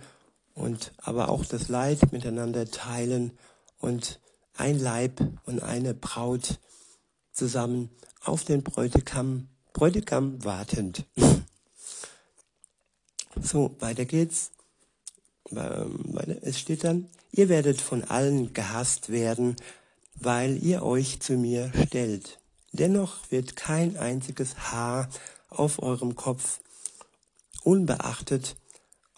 und 0.54 0.92
aber 0.98 1.28
auch 1.28 1.44
das 1.44 1.68
Leid 1.68 2.12
miteinander 2.12 2.70
teilen 2.70 3.32
und 3.78 4.20
ein 4.54 4.78
Leib 4.78 5.20
und 5.44 5.62
eine 5.62 5.94
Braut 5.94 6.58
zusammen 7.32 7.90
auf 8.22 8.44
den 8.44 8.62
Bräutigam, 8.62 9.48
Bräutigam 9.72 10.44
wartend. 10.44 11.04
so, 13.40 13.76
weiter 13.78 14.04
geht's. 14.04 14.50
Ähm, 15.50 16.18
es 16.42 16.58
steht 16.58 16.84
dann, 16.84 17.08
ihr 17.32 17.48
werdet 17.48 17.80
von 17.80 18.04
allen 18.04 18.52
gehasst 18.52 19.10
werden, 19.10 19.56
weil 20.14 20.62
ihr 20.62 20.82
euch 20.82 21.20
zu 21.20 21.34
mir 21.34 21.72
stellt. 21.86 22.38
Dennoch 22.72 23.30
wird 23.30 23.56
kein 23.56 23.96
einziges 23.96 24.70
Haar 24.70 25.08
auf 25.48 25.82
eurem 25.82 26.14
Kopf 26.14 26.60
unbeachtet 27.62 28.56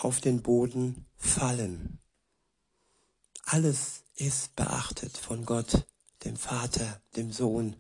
auf 0.04 0.20
den 0.20 0.42
Boden 0.42 1.06
fallen. 1.16 1.98
Alles 3.44 4.02
ist 4.16 4.54
beachtet 4.56 5.16
von 5.16 5.44
Gott, 5.44 5.86
dem 6.24 6.36
Vater, 6.36 7.00
dem 7.16 7.32
Sohn. 7.32 7.76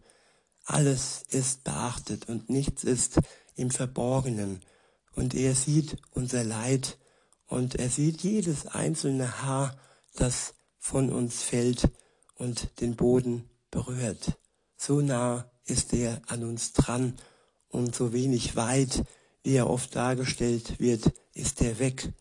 Alles 0.64 1.22
ist 1.28 1.64
beachtet 1.64 2.28
und 2.28 2.50
nichts 2.50 2.84
ist 2.84 3.18
im 3.56 3.70
Verborgenen. 3.70 4.60
Und 5.14 5.34
er 5.34 5.54
sieht 5.54 5.96
unser 6.12 6.44
Leid 6.44 6.98
und 7.46 7.74
er 7.74 7.90
sieht 7.90 8.22
jedes 8.22 8.66
einzelne 8.66 9.42
Haar, 9.42 9.76
das 10.14 10.54
von 10.78 11.10
uns 11.10 11.42
fällt 11.42 11.90
und 12.34 12.80
den 12.80 12.96
Boden 12.96 13.48
berührt. 13.70 14.38
So 14.76 15.00
nah 15.00 15.50
ist 15.64 15.92
er 15.92 16.22
an 16.26 16.44
uns 16.44 16.72
dran 16.72 17.16
und 17.68 17.94
so 17.94 18.12
wenig 18.12 18.56
weit, 18.56 19.04
wie 19.42 19.54
er 19.54 19.70
oft 19.70 19.94
dargestellt 19.94 20.80
wird, 20.80 21.12
ist 21.34 21.62
er 21.62 21.78
weg. 21.78 22.12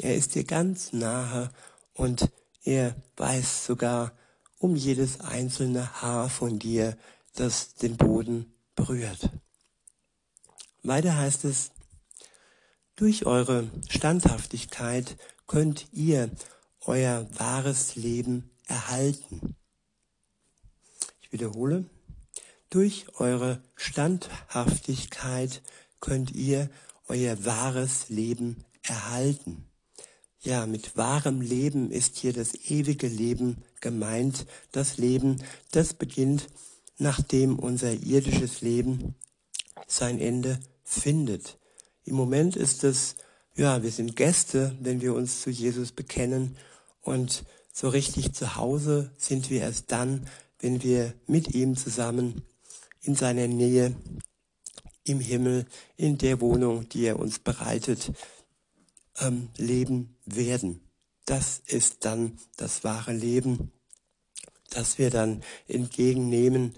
Er 0.00 0.16
ist 0.16 0.34
dir 0.34 0.44
ganz 0.44 0.92
nahe 0.92 1.50
und 1.92 2.30
er 2.64 2.96
weiß 3.16 3.66
sogar 3.66 4.12
um 4.58 4.76
jedes 4.76 5.20
einzelne 5.20 6.00
Haar 6.00 6.30
von 6.30 6.58
dir, 6.58 6.96
das 7.34 7.74
den 7.74 7.96
Boden 7.96 8.52
berührt. 8.74 9.30
Weiter 10.82 11.16
heißt 11.16 11.44
es, 11.44 11.70
durch 12.96 13.26
eure 13.26 13.70
Standhaftigkeit 13.88 15.16
könnt 15.46 15.88
ihr 15.92 16.30
euer 16.80 17.26
wahres 17.38 17.96
Leben 17.96 18.50
erhalten. 18.66 19.56
Ich 21.20 21.32
wiederhole, 21.32 21.84
durch 22.70 23.06
eure 23.18 23.62
Standhaftigkeit 23.76 25.62
könnt 26.00 26.32
ihr 26.32 26.70
euer 27.08 27.44
wahres 27.44 28.08
Leben 28.08 28.64
erhalten. 28.82 29.64
Ja, 30.40 30.66
mit 30.66 30.96
wahrem 30.96 31.40
Leben 31.40 31.90
ist 31.90 32.16
hier 32.16 32.32
das 32.32 32.54
ewige 32.68 33.08
Leben 33.08 33.64
gemeint, 33.80 34.46
das 34.72 34.98
Leben, 34.98 35.42
das 35.70 35.94
beginnt, 35.94 36.48
nachdem 36.98 37.58
unser 37.58 37.92
irdisches 37.92 38.60
Leben 38.60 39.14
sein 39.86 40.18
Ende 40.18 40.60
findet. 40.82 41.58
Im 42.04 42.14
Moment 42.14 42.56
ist 42.56 42.84
es, 42.84 43.16
ja, 43.56 43.82
wir 43.82 43.90
sind 43.90 44.16
Gäste, 44.16 44.76
wenn 44.80 45.00
wir 45.00 45.14
uns 45.14 45.40
zu 45.40 45.50
Jesus 45.50 45.92
bekennen 45.92 46.56
und 47.00 47.44
so 47.72 47.88
richtig 47.88 48.34
zu 48.34 48.56
Hause 48.56 49.12
sind 49.16 49.50
wir 49.50 49.62
erst 49.62 49.90
dann, 49.92 50.28
wenn 50.60 50.82
wir 50.82 51.14
mit 51.26 51.54
ihm 51.54 51.76
zusammen 51.76 52.42
in 53.00 53.14
seiner 53.14 53.48
Nähe 53.48 53.96
im 55.04 55.20
Himmel, 55.20 55.66
in 55.96 56.18
der 56.18 56.40
Wohnung, 56.40 56.88
die 56.88 57.04
er 57.04 57.18
uns 57.18 57.38
bereitet, 57.38 58.12
ähm, 59.20 59.48
leben 59.56 60.16
werden. 60.24 60.80
Das 61.26 61.62
ist 61.66 62.04
dann 62.04 62.38
das 62.56 62.84
wahre 62.84 63.12
Leben, 63.12 63.72
das 64.70 64.98
wir 64.98 65.10
dann 65.10 65.42
entgegennehmen 65.68 66.74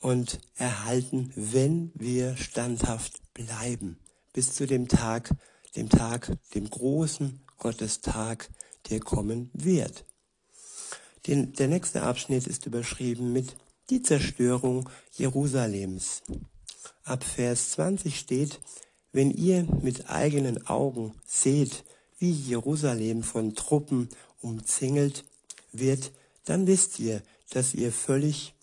und 0.00 0.40
erhalten, 0.56 1.32
wenn 1.34 1.90
wir 1.94 2.36
standhaft 2.36 3.20
bleiben, 3.34 3.98
bis 4.32 4.54
zu 4.54 4.66
dem 4.66 4.88
Tag, 4.88 5.30
dem 5.76 5.88
Tag, 5.88 6.32
dem 6.54 6.68
großen 6.68 7.40
Gottestag, 7.58 8.48
der 8.88 9.00
kommen 9.00 9.50
wird. 9.52 10.04
Den, 11.26 11.52
der 11.52 11.68
nächste 11.68 12.02
Abschnitt 12.02 12.46
ist 12.46 12.66
überschrieben 12.66 13.32
mit 13.32 13.56
die 13.90 14.02
Zerstörung 14.02 14.88
Jerusalems. 15.12 16.22
Ab 17.10 17.24
Vers 17.24 17.72
20 17.72 18.16
steht, 18.16 18.60
wenn 19.10 19.32
ihr 19.32 19.66
mit 19.82 20.10
eigenen 20.10 20.68
Augen 20.68 21.12
seht, 21.26 21.82
wie 22.20 22.30
Jerusalem 22.30 23.24
von 23.24 23.56
Truppen 23.56 24.08
umzingelt 24.40 25.24
wird, 25.72 26.12
dann 26.44 26.68
wisst 26.68 27.00
ihr, 27.00 27.20
dass 27.50 27.74
ihr 27.74 27.90
völlig, 27.90 28.54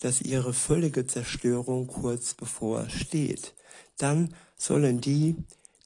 dass 0.00 0.22
ihre 0.22 0.54
völlige 0.54 1.06
Zerstörung 1.06 1.86
kurz 1.86 2.32
bevor 2.32 2.88
steht. 2.88 3.52
Dann 3.98 4.34
sollen 4.56 5.02
die, 5.02 5.36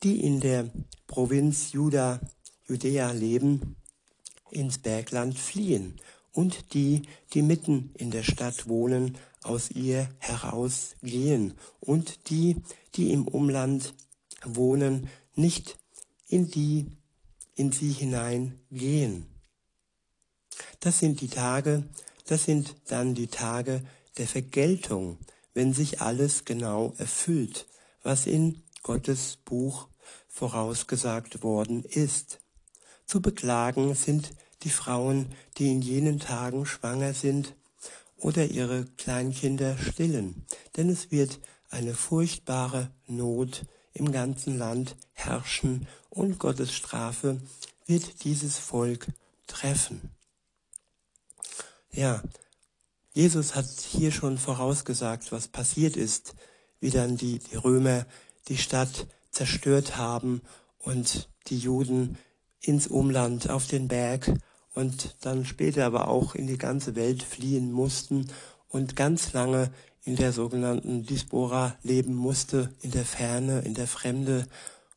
die 0.04 0.20
in 0.20 0.38
der 0.38 0.70
Provinz 1.08 1.72
Juda, 1.72 2.20
Judäa 2.68 3.10
leben, 3.10 3.74
ins 4.52 4.78
Bergland 4.78 5.36
fliehen 5.36 6.00
und 6.32 6.74
die, 6.74 7.02
die 7.32 7.42
mitten 7.42 7.90
in 7.94 8.10
der 8.10 8.22
Stadt 8.22 8.68
wohnen, 8.68 9.18
aus 9.42 9.70
ihr 9.70 10.08
herausgehen 10.18 11.54
und 11.80 12.30
die, 12.30 12.56
die 12.94 13.12
im 13.12 13.26
Umland 13.26 13.94
wohnen, 14.44 15.08
nicht 15.34 15.78
in 16.28 16.50
die, 16.50 16.86
in 17.54 17.72
sie 17.72 17.92
hineingehen. 17.92 19.26
Das 20.80 20.98
sind 20.98 21.20
die 21.20 21.28
Tage, 21.28 21.84
das 22.26 22.44
sind 22.44 22.76
dann 22.88 23.14
die 23.14 23.28
Tage 23.28 23.82
der 24.18 24.26
Vergeltung, 24.26 25.18
wenn 25.54 25.72
sich 25.72 26.00
alles 26.00 26.44
genau 26.44 26.94
erfüllt, 26.98 27.66
was 28.02 28.26
in 28.26 28.62
Gottes 28.82 29.38
Buch 29.44 29.88
vorausgesagt 30.28 31.42
worden 31.42 31.84
ist. 31.84 32.40
Zu 33.04 33.20
beklagen 33.20 33.94
sind 33.94 34.32
die 34.62 34.70
Frauen, 34.70 35.26
die 35.58 35.70
in 35.70 35.82
jenen 35.82 36.18
Tagen 36.18 36.66
schwanger 36.66 37.14
sind 37.14 37.54
oder 38.16 38.46
ihre 38.46 38.84
Kleinkinder 38.96 39.78
stillen, 39.78 40.44
denn 40.76 40.88
es 40.88 41.10
wird 41.10 41.40
eine 41.70 41.94
furchtbare 41.94 42.90
Not 43.06 43.64
im 43.92 44.12
ganzen 44.12 44.58
Land 44.58 44.96
herrschen 45.12 45.86
und 46.10 46.38
Gottes 46.38 46.72
Strafe 46.72 47.40
wird 47.86 48.24
dieses 48.24 48.58
Volk 48.58 49.08
treffen. 49.46 50.10
Ja, 51.92 52.22
Jesus 53.12 53.56
hat 53.56 53.66
hier 53.66 54.12
schon 54.12 54.38
vorausgesagt, 54.38 55.32
was 55.32 55.48
passiert 55.48 55.96
ist, 55.96 56.34
wie 56.78 56.90
dann 56.90 57.16
die, 57.16 57.40
die 57.40 57.56
Römer 57.56 58.06
die 58.48 58.58
Stadt 58.58 59.06
zerstört 59.30 59.96
haben 59.96 60.42
und 60.78 61.28
die 61.48 61.58
Juden 61.58 62.16
ins 62.60 62.86
Umland 62.86 63.50
auf 63.50 63.66
den 63.66 63.88
Berg 63.88 64.32
und 64.74 65.16
dann 65.22 65.44
später 65.44 65.86
aber 65.86 66.08
auch 66.08 66.34
in 66.34 66.46
die 66.46 66.58
ganze 66.58 66.94
Welt 66.94 67.22
fliehen 67.22 67.72
mussten 67.72 68.28
und 68.68 68.96
ganz 68.96 69.32
lange 69.32 69.70
in 70.04 70.16
der 70.16 70.32
sogenannten 70.32 71.04
Diaspora 71.04 71.76
leben 71.82 72.14
musste, 72.14 72.72
in 72.80 72.90
der 72.90 73.04
Ferne, 73.04 73.60
in 73.60 73.74
der 73.74 73.86
Fremde 73.86 74.46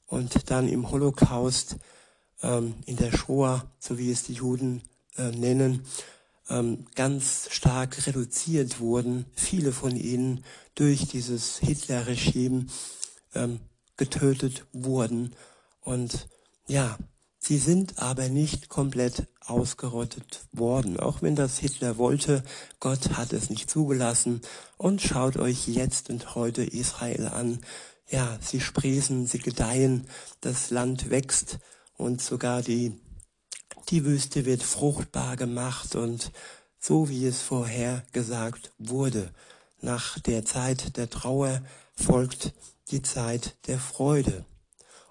und 0.07 0.49
dann 0.49 0.67
im 0.67 0.91
Holocaust, 0.91 1.77
ähm, 2.41 2.75
in 2.85 2.97
der 2.97 3.11
Shoah, 3.11 3.65
so 3.79 3.97
wie 3.97 4.11
es 4.11 4.23
die 4.23 4.33
Juden 4.33 4.81
äh, 5.17 5.31
nennen, 5.31 5.83
ähm, 6.49 6.85
ganz 6.95 7.47
stark 7.51 8.05
reduziert 8.05 8.79
wurden, 8.79 9.25
viele 9.33 9.71
von 9.71 9.95
ihnen 9.95 10.43
durch 10.75 11.07
dieses 11.07 11.57
Hitler-Regime 11.57 12.67
ähm, 13.35 13.59
getötet 13.97 14.65
wurden. 14.73 15.33
Und 15.81 16.27
ja, 16.67 16.97
Sie 17.45 17.57
sind 17.57 17.99
aber 17.99 18.29
nicht 18.29 18.69
komplett 18.69 19.27
ausgerottet 19.41 20.45
worden, 20.53 20.97
auch 20.97 21.21
wenn 21.21 21.35
das 21.35 21.57
Hitler 21.57 21.97
wollte. 21.97 22.41
Gott 22.79 23.17
hat 23.17 23.33
es 23.33 23.49
nicht 23.49 23.69
zugelassen. 23.69 24.39
Und 24.77 25.01
schaut 25.01 25.35
euch 25.35 25.67
jetzt 25.67 26.09
und 26.09 26.35
heute 26.35 26.63
Israel 26.63 27.27
an, 27.27 27.59
ja, 28.09 28.37
sie 28.39 28.61
sprießen, 28.61 29.27
sie 29.27 29.39
gedeihen, 29.39 30.07
das 30.39 30.69
Land 30.69 31.09
wächst 31.09 31.59
und 31.97 32.21
sogar 32.21 32.61
die, 32.61 32.93
die 33.89 34.05
Wüste 34.05 34.45
wird 34.45 34.63
fruchtbar 34.63 35.35
gemacht 35.35 35.97
und 35.97 36.31
so 36.79 37.09
wie 37.09 37.25
es 37.25 37.41
vorher 37.41 38.05
gesagt 38.13 38.71
wurde. 38.77 39.31
Nach 39.81 40.17
der 40.17 40.45
Zeit 40.45 40.95
der 40.95 41.09
Trauer 41.09 41.61
folgt 41.93 42.53
die 42.91 43.01
Zeit 43.01 43.57
der 43.67 43.79
Freude. 43.79 44.45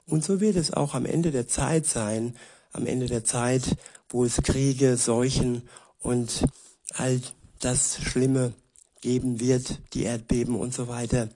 Und 0.06 0.24
so 0.24 0.40
wird 0.40 0.56
es 0.56 0.72
auch 0.72 0.94
am 0.94 1.06
Ende 1.06 1.30
der 1.30 1.48
Zeit 1.48 1.86
sein, 1.86 2.36
am 2.72 2.86
Ende 2.86 3.06
der 3.06 3.24
Zeit, 3.24 3.76
wo 4.08 4.24
es 4.24 4.42
Kriege, 4.42 4.96
Seuchen 4.96 5.68
und 6.00 6.44
all 6.94 7.20
das 7.60 7.98
Schlimme 8.02 8.52
geben 9.00 9.40
wird, 9.40 9.80
die 9.94 10.04
Erdbeben 10.04 10.56
und 10.56 10.74
so 10.74 10.88
weiter. 10.88 11.28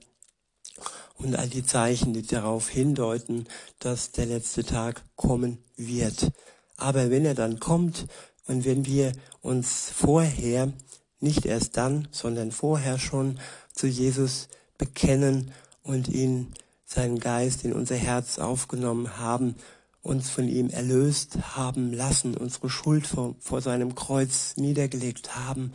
Und 1.15 1.35
all 1.35 1.47
die 1.47 1.65
Zeichen, 1.65 2.13
die 2.13 2.25
darauf 2.25 2.69
hindeuten, 2.69 3.47
dass 3.79 4.11
der 4.11 4.27
letzte 4.27 4.63
Tag 4.63 5.03
kommen 5.15 5.57
wird. 5.75 6.31
Aber 6.75 7.09
wenn 7.09 7.25
er 7.25 7.33
dann 7.33 7.59
kommt 7.59 8.05
und 8.45 8.65
wenn 8.65 8.85
wir 8.85 9.13
uns 9.41 9.89
vorher, 9.89 10.71
nicht 11.19 11.45
erst 11.45 11.77
dann, 11.77 12.07
sondern 12.11 12.51
vorher 12.51 12.99
schon 12.99 13.39
zu 13.73 13.87
Jesus 13.87 14.47
bekennen 14.77 15.51
und 15.81 16.07
ihn, 16.07 16.53
seinen 16.87 17.19
Geist 17.19 17.65
in 17.65 17.73
unser 17.73 17.95
Herz 17.95 18.39
aufgenommen 18.39 19.17
haben, 19.17 19.55
uns 20.01 20.29
von 20.29 20.47
ihm 20.47 20.69
erlöst 20.69 21.37
haben 21.57 21.91
lassen, 21.91 22.37
unsere 22.37 22.69
Schuld 22.69 23.05
vor, 23.05 23.35
vor 23.39 23.61
seinem 23.61 23.93
Kreuz 23.93 24.55
niedergelegt 24.55 25.35
haben, 25.35 25.73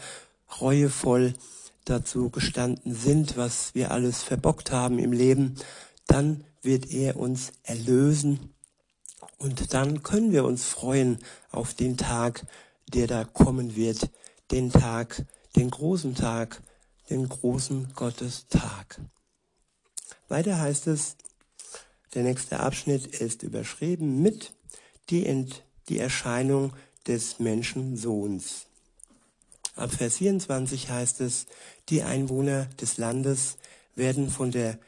reuevoll 0.61 1.35
dazu 1.85 2.31
gestanden 2.31 2.95
sind, 2.95 3.37
was 3.37 3.75
wir 3.75 3.91
alles 3.91 4.23
verbockt 4.23 4.73
haben 4.73 4.99
im 4.99 5.13
Leben, 5.13 5.57
dann 6.07 6.45
wird 6.63 6.91
er 6.91 7.17
uns 7.17 7.53
erlösen 7.63 8.55
und 9.37 9.75
dann 9.75 10.03
können 10.03 10.33
wir 10.33 10.45
uns 10.45 10.65
freuen 10.65 11.19
auf 11.51 11.75
den 11.75 11.99
Tag, 11.99 12.47
der 12.95 13.07
da 13.07 13.25
kommen 13.25 13.77
wird, 13.77 14.09
den 14.51 14.71
Tag, 14.71 15.27
den 15.57 15.71
großen 15.71 16.15
Tag, 16.15 16.63
den 17.11 17.29
großen 17.29 17.93
Gottestag. 17.95 19.01
Weiter 20.33 20.59
heißt 20.59 20.87
es, 20.87 21.17
der 22.15 22.23
nächste 22.23 22.59
Abschnitt 22.59 23.07
ist 23.07 23.43
überschrieben 23.43 24.23
mit 24.23 24.55
die, 25.11 25.27
Ent, 25.27 25.63
die 25.91 25.99
Erscheinung 25.99 26.73
des 27.07 27.39
Menschensohns. 27.39 28.65
Ab 29.77 29.93
Vers 29.93 30.17
24 30.17 30.89
heißt 30.89 31.21
es, 31.21 31.45
die 31.91 32.03
Einwohner 32.03 32.65
des 32.81 32.97
Landes 32.97 33.59
werden 33.95 34.31
von 34.31 34.51
der 34.51 34.79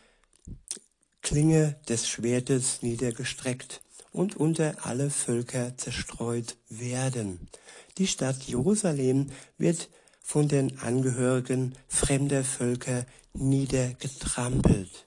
Klinge 1.20 1.76
des 1.90 2.08
Schwertes 2.08 2.80
niedergestreckt 2.80 3.82
und 4.12 4.36
unter 4.36 4.86
alle 4.86 5.10
Völker 5.10 5.76
zerstreut 5.76 6.56
werden. 6.70 7.50
Die 7.98 8.06
Stadt 8.06 8.44
Jerusalem 8.44 9.26
wird 9.58 9.90
von 10.22 10.48
den 10.48 10.78
Angehörigen 10.78 11.74
fremder 11.86 12.44
Völker 12.44 13.04
niedergetrampelt 13.34 15.04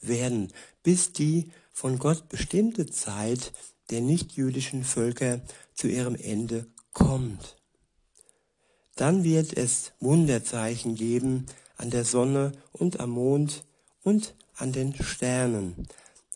werden, 0.00 0.52
bis 0.82 1.12
die 1.12 1.50
von 1.72 1.98
Gott 1.98 2.28
bestimmte 2.28 2.86
Zeit 2.86 3.52
der 3.90 4.00
nichtjüdischen 4.00 4.84
Völker 4.84 5.40
zu 5.74 5.88
ihrem 5.88 6.14
Ende 6.14 6.66
kommt. 6.92 7.56
Dann 8.96 9.24
wird 9.24 9.56
es 9.56 9.92
Wunderzeichen 10.00 10.94
geben 10.94 11.46
an 11.76 11.90
der 11.90 12.04
Sonne 12.04 12.52
und 12.72 13.00
am 13.00 13.10
Mond 13.10 13.64
und 14.02 14.34
an 14.54 14.72
den 14.72 14.94
Sternen. 14.94 15.88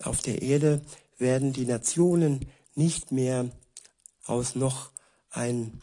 Auf 0.03 0.23
der 0.23 0.43
Erde 0.43 0.81
werden 1.19 1.53
die 1.53 1.67
Nationen 1.67 2.47
nicht 2.75 3.13
mehr 3.13 3.51
aus 4.25 4.55
noch 4.55 4.91
ein 5.31 5.81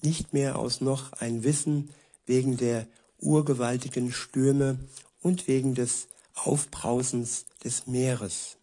nicht 0.00 0.32
mehr 0.32 0.58
aus 0.58 0.80
noch 0.80 1.12
ein 1.14 1.42
Wissen 1.42 1.90
wegen 2.24 2.56
der 2.56 2.86
urgewaltigen 3.18 4.12
Stürme 4.12 4.78
und 5.20 5.48
wegen 5.48 5.74
des 5.74 6.08
Aufbrausens 6.44 7.46
des 7.64 7.86
Meeres. 7.86 8.56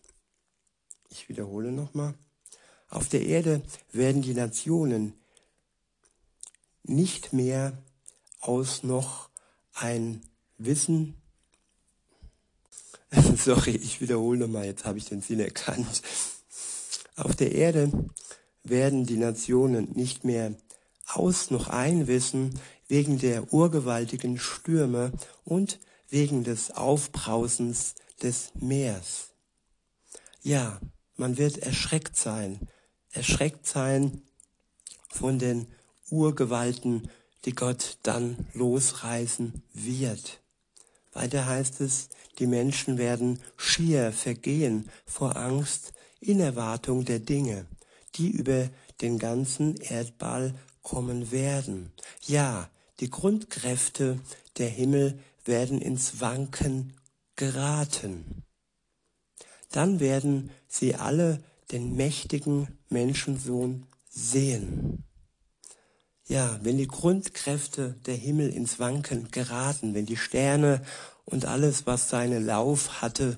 Ich 1.10 1.30
wiederhole 1.30 1.72
nochmal. 1.72 2.14
Auf 2.90 3.10
der 3.10 3.26
Erde 3.26 3.62
werden 3.92 4.22
die 4.22 4.34
Nationen 4.34 5.14
nicht 6.84 7.34
mehr 7.34 7.78
aus 8.40 8.84
noch 8.84 9.30
ein 9.74 10.22
Wissen. 10.58 11.16
Sorry, 13.38 13.72
ich 13.72 14.02
wiederhole 14.02 14.40
nochmal, 14.40 14.66
jetzt 14.66 14.86
habe 14.86 14.98
ich 14.98 15.06
den 15.06 15.22
Sinn 15.22 15.40
erkannt. 15.40 16.02
Auf 17.16 17.36
der 17.36 17.54
Erde 17.54 17.92
werden 18.64 19.06
die 19.06 19.18
Nationen 19.18 19.92
nicht 19.94 20.24
mehr 20.24 20.54
aus 21.08 21.52
noch 21.52 21.68
ein 21.70 22.08
Wissen 22.08 22.60
wegen 22.88 23.20
der 23.20 23.54
urgewaltigen 23.54 24.38
Stürme 24.38 25.12
und 25.44 25.80
wegen 26.10 26.44
des 26.44 26.72
Aufbrausens 26.72 27.96
des 28.22 28.52
Meers. 28.56 29.30
Ja, 30.42 30.80
man 31.16 31.38
wird 31.38 31.58
erschreckt 31.58 32.18
sein, 32.18 32.68
erschreckt 33.12 33.66
sein 33.66 34.22
von 35.10 35.40
den 35.40 35.68
Urgewalten, 36.10 37.10
die 37.46 37.54
Gott 37.54 37.98
dann 38.04 38.48
losreißen 38.54 39.64
wird. 39.74 40.42
Weiter 41.14 41.46
heißt 41.46 41.82
es, 41.82 42.10
die 42.40 42.48
Menschen 42.48 42.98
werden 42.98 43.40
schier 43.56 44.12
vergehen 44.12 44.90
vor 45.06 45.38
Angst 45.38 45.94
in 46.20 46.40
Erwartung 46.40 47.06
der 47.06 47.20
Dinge, 47.20 47.66
die 48.16 48.30
über 48.30 48.70
den 49.02 49.20
ganzen 49.20 49.76
Erdball 49.78 50.54
kommen 50.82 51.32
werden. 51.32 51.92
Ja, 52.22 52.70
die 53.00 53.10
Grundkräfte 53.10 54.20
der 54.58 54.70
Himmel 54.70 55.20
werden 55.46 55.82
ins 55.82 56.20
Wanken 56.20 56.94
geraten. 57.36 58.44
Dann 59.72 60.00
werden 60.00 60.52
sie 60.68 60.96
alle 60.96 61.44
den 61.72 61.96
mächtigen 61.96 62.68
Menschensohn 62.90 63.88
sehen. 64.10 65.04
Ja, 66.28 66.60
wenn 66.64 66.78
die 66.78 66.88
Grundkräfte 66.88 67.96
der 68.06 68.16
Himmel 68.16 68.50
ins 68.50 68.80
Wanken 68.80 69.30
geraten, 69.32 69.94
wenn 69.94 70.06
die 70.06 70.18
Sterne 70.18 70.82
und 71.24 71.46
alles, 71.46 71.86
was 71.86 72.10
seinen 72.10 72.46
Lauf 72.46 73.02
hatte, 73.02 73.38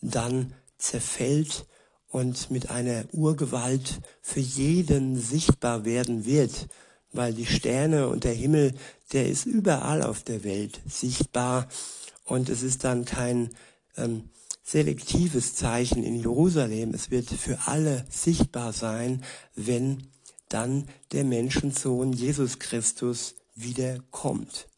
dann 0.00 0.52
zerfällt 0.76 1.66
und 2.06 2.50
mit 2.50 2.70
einer 2.70 3.04
Urgewalt 3.12 4.00
für 4.22 4.40
jeden 4.40 5.20
sichtbar 5.20 5.84
werden 5.84 6.24
wird, 6.24 6.68
weil 7.12 7.32
die 7.34 7.46
Sterne 7.46 8.08
und 8.08 8.24
der 8.24 8.34
Himmel, 8.34 8.74
der 9.12 9.28
ist 9.28 9.46
überall 9.46 10.02
auf 10.02 10.22
der 10.22 10.44
Welt 10.44 10.80
sichtbar 10.86 11.68
und 12.24 12.48
es 12.48 12.62
ist 12.62 12.84
dann 12.84 13.04
kein 13.04 13.50
ähm, 13.96 14.30
selektives 14.62 15.54
Zeichen 15.54 16.04
in 16.04 16.16
Jerusalem. 16.16 16.92
Es 16.92 17.10
wird 17.10 17.30
für 17.30 17.58
alle 17.66 18.04
sichtbar 18.10 18.72
sein, 18.72 19.24
wenn 19.54 20.08
dann 20.48 20.88
der 21.12 21.24
Menschensohn 21.24 22.12
Jesus 22.12 22.58
Christus 22.58 23.34
wiederkommt. 23.54 24.68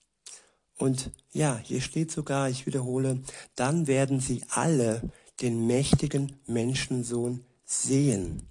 Und 0.79 1.11
ja, 1.33 1.61
hier 1.63 1.81
steht 1.81 2.11
sogar, 2.11 2.49
ich 2.49 2.67
wiederhole, 2.67 3.21
dann 3.55 3.87
werden 3.87 4.21
sie 4.21 4.43
alle 4.49 5.11
den 5.41 5.67
mächtigen 5.67 6.37
Menschensohn 6.47 7.45
sehen. 7.65 8.49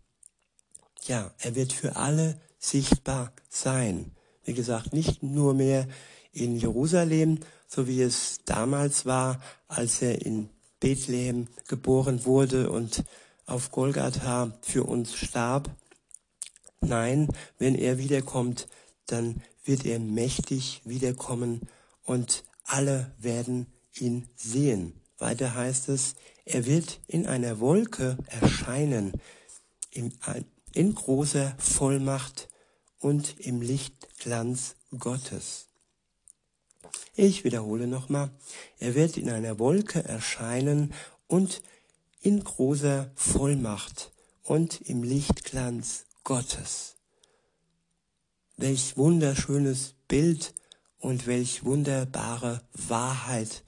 Ja, 1.06 1.34
er 1.40 1.56
wird 1.56 1.74
für 1.74 1.96
alle 1.96 2.40
sichtbar 2.60 3.34
sein. 3.50 4.12
Wie 4.44 4.54
gesagt, 4.54 4.94
nicht 4.94 5.24
nur 5.24 5.54
mehr 5.54 5.88
in 6.32 6.56
Jerusalem, 6.56 7.40
so 7.68 7.88
wie 7.88 8.02
es 8.02 8.42
damals 8.46 9.06
war, 9.06 9.42
als 9.68 10.02
er 10.02 10.26
in 10.26 10.50
Bethlehem 10.80 11.48
geboren 11.68 12.26
wurde 12.26 12.70
und 12.70 13.04
auf 13.46 13.72
Golgatha 13.72 14.58
für 14.62 14.84
uns 14.84 15.16
starb. 15.16 15.70
Nein, 16.82 17.28
wenn 17.58 17.76
er 17.76 17.98
wiederkommt, 17.98 18.68
dann 19.08 19.42
wird 19.64 19.86
er 19.86 20.00
mächtig 20.00 20.82
wiederkommen 20.86 21.62
und 22.04 22.44
alle 22.64 23.12
werden 23.18 23.68
ihn 23.96 24.28
sehen. 24.36 24.94
Weiter 25.18 25.56
heißt 25.56 25.90
es, 25.90 26.16
er 26.46 26.66
wird 26.66 27.00
in 27.08 27.28
einer 27.28 27.60
Wolke 27.60 28.18
erscheinen, 28.28 29.14
in, 29.92 30.14
in 30.74 30.96
großer 30.96 31.56
Vollmacht 31.58 32.50
und 33.00 33.40
im 33.40 33.62
Lichtglanz 33.62 34.76
Gottes. 34.98 35.68
Ich 37.16 37.44
wiederhole 37.44 37.88
nochmal, 37.88 38.32
er 38.80 38.96
wird 38.96 39.18
in 39.18 39.30
einer 39.30 39.60
Wolke 39.60 40.04
erscheinen 40.04 40.94
und 41.28 41.62
in 42.22 42.44
großer 42.44 43.12
Vollmacht 43.16 44.12
und 44.44 44.82
im 44.82 45.04
Lichtglanz 45.04 46.06
Gottes. 46.24 46.96
Welch 48.58 48.98
wunderschönes 48.98 49.96
Bild 50.08 50.54
und 51.00 51.28
welch 51.28 51.64
wunderbare 51.64 52.62
Wahrheit 52.74 53.64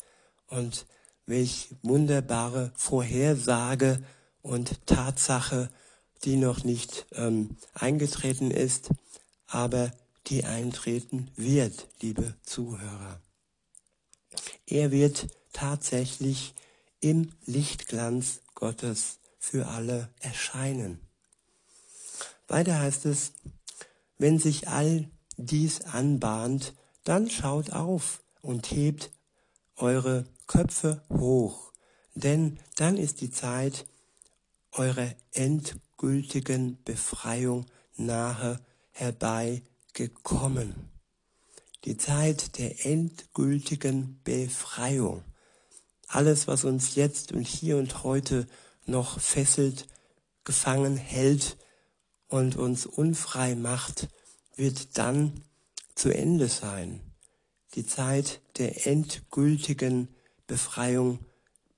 und 0.48 0.86
welch 1.26 1.70
wunderbare 1.82 2.72
Vorhersage 2.76 4.04
und 4.42 4.86
Tatsache, 4.86 5.70
die 6.24 6.36
noch 6.36 6.64
nicht 6.64 7.06
ähm, 7.14 7.58
eingetreten 7.74 8.52
ist, 8.52 8.90
aber 9.48 9.92
die 10.28 10.46
eintreten 10.46 11.32
wird, 11.36 11.88
liebe 12.02 12.36
Zuhörer. 12.44 13.20
Er 14.66 14.92
wird 14.92 15.28
tatsächlich 15.52 16.54
im 17.00 17.32
Lichtglanz 17.46 18.42
Gottes 18.54 19.20
für 19.40 19.68
alle 19.68 20.10
erscheinen. 20.20 21.00
Weiter 22.48 22.80
heißt 22.80 23.06
es, 23.06 23.34
wenn 24.18 24.38
sich 24.38 24.68
all 24.68 25.10
dies 25.38 25.82
anbahnt, 25.82 26.74
dann 27.04 27.30
schaut 27.30 27.72
auf 27.72 28.22
und 28.42 28.72
hebt 28.72 29.12
eure 29.76 30.26
Köpfe 30.46 31.02
hoch, 31.10 31.72
denn 32.14 32.60
dann 32.76 32.98
ist 32.98 33.22
die 33.22 33.32
Zeit 33.32 33.86
eurer 34.74 35.10
endgültigen 36.02 36.82
Befreiung 36.84 37.68
nahe 37.96 38.60
herbeigekommen. 38.90 40.74
Die 41.86 41.96
Zeit 41.96 42.58
der 42.58 42.88
endgültigen 42.88 44.20
Befreiung. 44.24 45.24
Alles, 46.08 46.48
was 46.48 46.64
uns 46.64 46.96
jetzt 46.96 47.34
und 47.34 47.46
hier 47.46 47.78
und 47.78 48.04
heute 48.04 48.48
noch 48.88 49.20
fesselt, 49.20 49.88
gefangen 50.44 50.98
hält 50.98 51.58
und 52.28 52.56
uns 52.56 52.88
unfrei 52.88 53.54
macht, 53.54 54.08
wird 54.56 54.98
dann 54.98 55.44
zu 55.94 56.10
Ende 56.10 56.48
sein. 56.48 57.02
Die 57.76 57.86
Zeit 57.86 58.42
der 58.58 58.88
endgültigen 58.88 60.08
Befreiung 60.48 61.20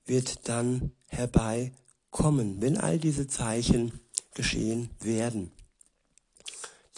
wird 0.06 0.48
dann 0.48 0.92
herbeikommen, 1.08 2.62
wenn 2.62 2.78
all 2.78 2.98
diese 2.98 3.28
Zeichen 3.28 4.00
geschehen 4.34 4.90
werden. 5.00 5.52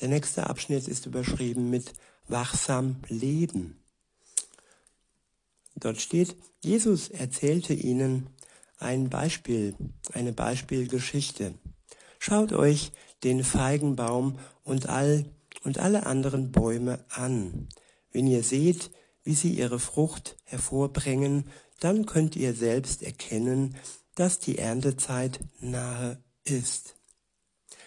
Der 0.01 0.09
nächste 0.09 0.49
Abschnitt 0.49 0.89
ist 0.89 1.07
überschrieben 1.07 1.71
mit 1.71 1.95
wachsam 2.29 2.97
leben. 3.09 3.79
Dort 5.77 6.01
steht, 6.01 6.37
Jesus 6.61 7.09
erzählte 7.09 7.75
ihnen 7.75 8.29
ein 8.79 9.09
Beispiel, 9.09 9.75
eine 10.13 10.33
Beispielgeschichte. 10.33 11.55
Schaut 12.19 12.53
euch 12.53 12.93
den 13.25 13.45
Feigenbaum 13.45 14.39
und 14.65 14.89
all 14.89 15.27
und 15.65 15.79
alle 15.79 16.07
anderen 16.07 16.53
Bäume 16.53 17.05
an. 17.11 17.69
Wenn 18.13 18.27
ihr 18.27 18.43
seht, 18.43 18.91
wie 19.25 19.35
sie 19.35 19.51
ihre 19.51 19.79
Frucht 19.79 20.37
hervorbringen, 20.45 21.51
dann 21.81 22.07
könnt 22.07 22.37
ihr 22.37 22.55
selbst 22.55 23.03
erkennen, 23.03 23.77
dass 24.15 24.39
die 24.39 24.59
Erntezeit 24.59 25.41
nahe 25.61 26.23
ist. 26.45 26.96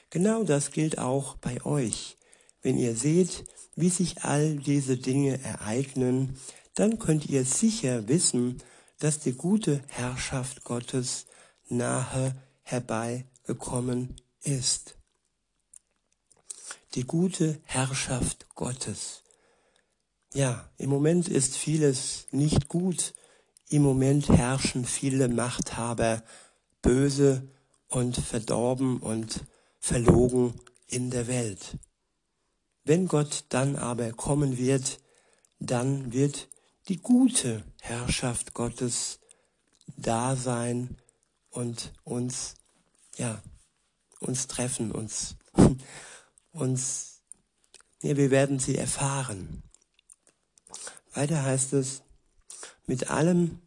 Genau 0.10 0.44
das 0.44 0.72
gilt 0.72 0.98
auch 0.98 1.36
bei 1.38 1.64
euch. 1.66 2.18
Wenn 2.62 2.78
ihr 2.78 2.96
seht, 2.96 3.46
wie 3.76 3.90
sich 3.90 4.24
all 4.24 4.56
diese 4.56 4.98
Dinge 4.98 5.42
ereignen, 5.44 6.38
dann 6.76 7.00
könnt 7.00 7.28
ihr 7.28 7.46
sicher 7.46 8.08
wissen, 8.08 8.62
dass 9.00 9.20
die 9.20 9.34
gute 9.34 9.82
Herrschaft 9.88 10.64
Gottes 10.64 11.26
nahe 11.70 12.36
herbeigekommen 12.64 14.16
ist. 14.42 14.96
Die 16.96 17.04
gute 17.06 17.62
Herrschaft 17.64 18.48
Gottes. 18.56 19.24
Ja, 20.34 20.70
im 20.78 20.90
Moment 20.90 21.28
ist 21.28 21.56
vieles 21.56 22.28
nicht 22.32 22.68
gut. 22.68 23.14
Im 23.70 23.84
Moment 23.84 24.30
herrschen 24.30 24.86
viele 24.86 25.28
Machthaber 25.28 26.24
böse 26.82 27.48
und 27.88 28.16
verdorben 28.18 28.98
und 28.98 29.46
verlogen 29.80 30.60
in 30.88 31.10
der 31.10 31.28
Welt. 31.28 31.78
Wenn 32.84 33.08
Gott 33.08 33.46
dann 33.50 33.76
aber 33.76 34.12
kommen 34.12 34.58
wird, 34.58 35.00
dann 35.60 36.14
wird 36.14 36.50
die 36.88 36.98
gute 36.98 37.64
Herrschaft 37.82 38.54
Gottes 38.54 39.20
da 39.98 40.36
sein 40.36 40.98
und 41.50 41.94
uns, 42.04 42.56
ja, 43.18 43.42
uns 44.20 44.48
treffen, 44.48 44.92
uns, 44.92 45.36
uns, 46.52 47.22
ja, 48.02 48.18
wir 48.18 48.32
werden 48.32 48.60
sie 48.60 48.78
erfahren. 48.78 49.64
Weiter 51.14 51.44
heißt 51.44 51.74
es, 51.74 52.02
mit 52.86 53.10
allem 53.10 53.62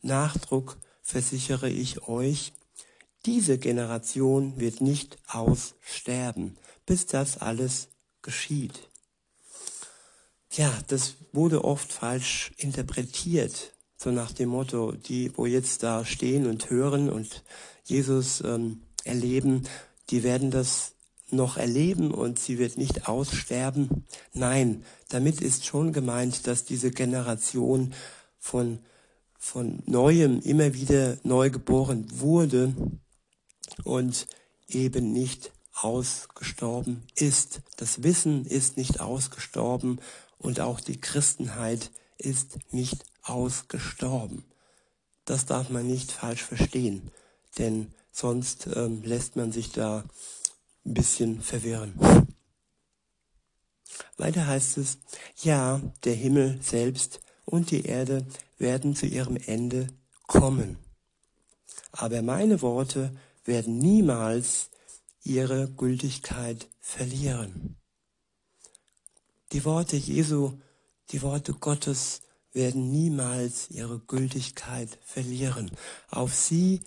Nachdruck 0.00 0.78
versichere 1.02 1.68
ich 1.68 2.08
euch, 2.08 2.52
diese 3.28 3.58
Generation 3.58 4.58
wird 4.58 4.80
nicht 4.80 5.18
aussterben, 5.28 6.56
bis 6.86 7.04
das 7.04 7.36
alles 7.36 7.88
geschieht. 8.22 8.88
Ja, 10.52 10.72
das 10.86 11.16
wurde 11.34 11.62
oft 11.62 11.92
falsch 11.92 12.52
interpretiert, 12.56 13.74
so 13.98 14.10
nach 14.12 14.32
dem 14.32 14.48
Motto, 14.48 14.92
die, 14.92 15.30
wo 15.36 15.44
jetzt 15.44 15.82
da 15.82 16.06
stehen 16.06 16.46
und 16.46 16.70
hören 16.70 17.10
und 17.10 17.44
Jesus 17.84 18.40
ähm, 18.40 18.80
erleben, 19.04 19.64
die 20.08 20.22
werden 20.22 20.50
das 20.50 20.92
noch 21.30 21.58
erleben 21.58 22.14
und 22.14 22.38
sie 22.38 22.58
wird 22.58 22.78
nicht 22.78 23.08
aussterben. 23.08 24.06
Nein, 24.32 24.86
damit 25.10 25.42
ist 25.42 25.66
schon 25.66 25.92
gemeint, 25.92 26.46
dass 26.46 26.64
diese 26.64 26.92
Generation 26.92 27.92
von, 28.38 28.78
von 29.38 29.82
neuem 29.84 30.40
immer 30.40 30.72
wieder 30.72 31.18
neu 31.24 31.50
geboren 31.50 32.06
wurde 32.10 32.72
und 33.84 34.26
eben 34.68 35.12
nicht 35.12 35.52
ausgestorben 35.74 37.02
ist. 37.14 37.60
Das 37.76 38.02
Wissen 38.02 38.44
ist 38.44 38.76
nicht 38.76 39.00
ausgestorben 39.00 40.00
und 40.38 40.60
auch 40.60 40.80
die 40.80 41.00
Christenheit 41.00 41.90
ist 42.16 42.58
nicht 42.72 43.04
ausgestorben. 43.22 44.44
Das 45.24 45.46
darf 45.46 45.70
man 45.70 45.86
nicht 45.86 46.10
falsch 46.10 46.42
verstehen, 46.42 47.10
denn 47.58 47.92
sonst 48.10 48.68
ähm, 48.74 49.02
lässt 49.02 49.36
man 49.36 49.52
sich 49.52 49.70
da 49.70 50.04
ein 50.84 50.94
bisschen 50.94 51.42
verwirren. 51.42 51.94
Weiter 54.16 54.46
heißt 54.46 54.78
es, 54.78 54.98
ja, 55.42 55.80
der 56.04 56.14
Himmel 56.14 56.58
selbst 56.62 57.20
und 57.44 57.70
die 57.70 57.84
Erde 57.84 58.26
werden 58.58 58.96
zu 58.96 59.06
ihrem 59.06 59.36
Ende 59.36 59.86
kommen. 60.26 60.76
Aber 61.92 62.22
meine 62.22 62.60
Worte 62.62 63.12
werden 63.48 63.78
niemals 63.78 64.70
ihre 65.24 65.68
Gültigkeit 65.70 66.68
verlieren. 66.78 67.76
Die 69.52 69.64
Worte 69.64 69.96
Jesu, 69.96 70.52
die 71.10 71.22
Worte 71.22 71.54
Gottes 71.54 72.20
werden 72.52 72.90
niemals 72.92 73.70
ihre 73.70 73.98
Gültigkeit 74.00 74.98
verlieren. 75.02 75.70
Auf 76.10 76.34
sie, 76.34 76.82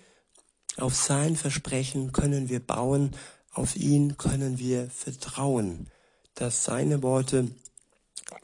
auf 0.77 0.95
sein 0.95 1.35
Versprechen 1.35 2.11
können 2.11 2.49
wir 2.49 2.59
bauen, 2.59 3.11
auf 3.51 3.75
ihn 3.75 4.17
können 4.17 4.59
wir 4.59 4.89
vertrauen, 4.91 5.89
dass 6.35 6.63
seine 6.63 7.01
Worte 7.01 7.49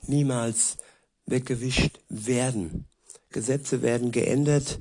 niemals 0.01 0.77
weggewischt 1.27 1.99
werden. 2.09 2.87
Gesetze 3.29 3.83
werden 3.83 4.11
geändert, 4.11 4.79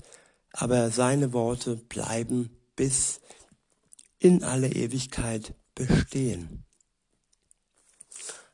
aber 0.52 0.90
seine 0.90 1.34
Worte 1.34 1.76
bleiben 1.76 2.50
bis 2.76 3.20
in 4.18 4.42
alle 4.42 4.72
Ewigkeit 4.72 5.54
bestehen. 5.74 6.64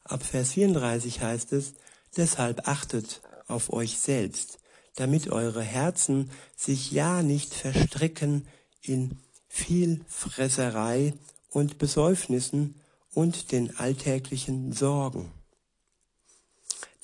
Ab 0.04 0.22
Vers 0.24 0.52
34 0.52 1.20
heißt 1.20 1.52
es, 1.52 1.74
deshalb 2.16 2.68
achtet 2.68 3.22
auf 3.46 3.72
euch 3.72 3.98
selbst, 3.98 4.58
damit 4.96 5.30
eure 5.30 5.62
Herzen 5.62 6.30
sich 6.56 6.90
ja 6.92 7.22
nicht 7.22 7.54
verstricken 7.54 8.46
in 8.82 9.18
Vielfresserei 9.48 11.14
und 11.50 11.78
Besäufnissen 11.78 12.80
und 13.14 13.52
den 13.52 13.76
alltäglichen 13.76 14.72
Sorgen. 14.72 15.30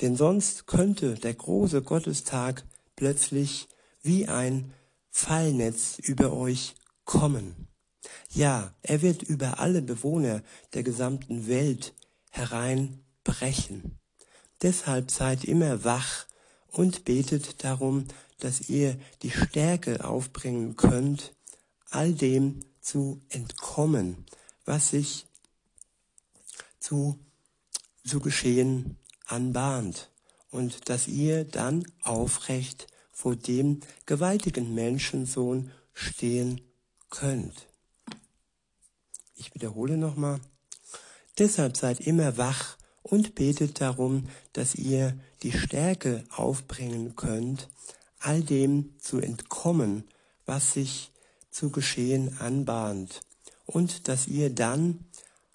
Denn 0.00 0.16
sonst 0.16 0.66
könnte 0.66 1.14
der 1.14 1.34
große 1.34 1.82
Gottestag 1.82 2.64
plötzlich 2.96 3.68
wie 4.02 4.28
ein 4.28 4.72
Fallnetz 5.10 5.98
über 5.98 6.32
euch 6.32 6.74
kommen. 7.04 7.68
Ja, 8.30 8.74
er 8.82 9.02
wird 9.02 9.22
über 9.22 9.60
alle 9.60 9.82
Bewohner 9.82 10.42
der 10.74 10.82
gesamten 10.82 11.46
Welt 11.46 11.94
hereinbrechen. 12.30 13.98
Deshalb 14.62 15.10
seid 15.10 15.44
immer 15.44 15.84
wach 15.84 16.26
und 16.68 17.04
betet 17.04 17.64
darum, 17.64 18.06
dass 18.38 18.68
ihr 18.68 18.98
die 19.22 19.30
Stärke 19.30 20.04
aufbringen 20.04 20.76
könnt, 20.76 21.34
all 21.90 22.12
dem 22.12 22.60
zu 22.80 23.22
entkommen, 23.28 24.24
was 24.64 24.90
sich 24.90 25.26
zu, 26.78 27.18
zu 28.04 28.20
geschehen 28.20 28.96
anbahnt 29.26 30.10
und 30.50 30.88
dass 30.88 31.08
ihr 31.08 31.44
dann 31.44 31.84
aufrecht 32.02 32.86
vor 33.10 33.36
dem 33.36 33.80
gewaltigen 34.06 34.74
Menschensohn 34.74 35.70
stehen 35.92 36.60
könnt. 37.10 37.67
Ich 39.38 39.54
wiederhole 39.54 39.96
nochmal. 39.96 40.40
Deshalb 41.38 41.76
seid 41.76 42.00
immer 42.00 42.36
wach 42.36 42.76
und 43.02 43.36
betet 43.36 43.80
darum, 43.80 44.28
dass 44.52 44.74
ihr 44.74 45.16
die 45.44 45.52
Stärke 45.52 46.24
aufbringen 46.34 47.14
könnt, 47.14 47.68
all 48.18 48.42
dem 48.42 48.98
zu 48.98 49.18
entkommen, 49.18 50.02
was 50.44 50.72
sich 50.72 51.12
zu 51.50 51.70
geschehen 51.70 52.36
anbahnt, 52.40 53.20
und 53.64 54.08
dass 54.08 54.26
ihr 54.26 54.50
dann 54.50 55.04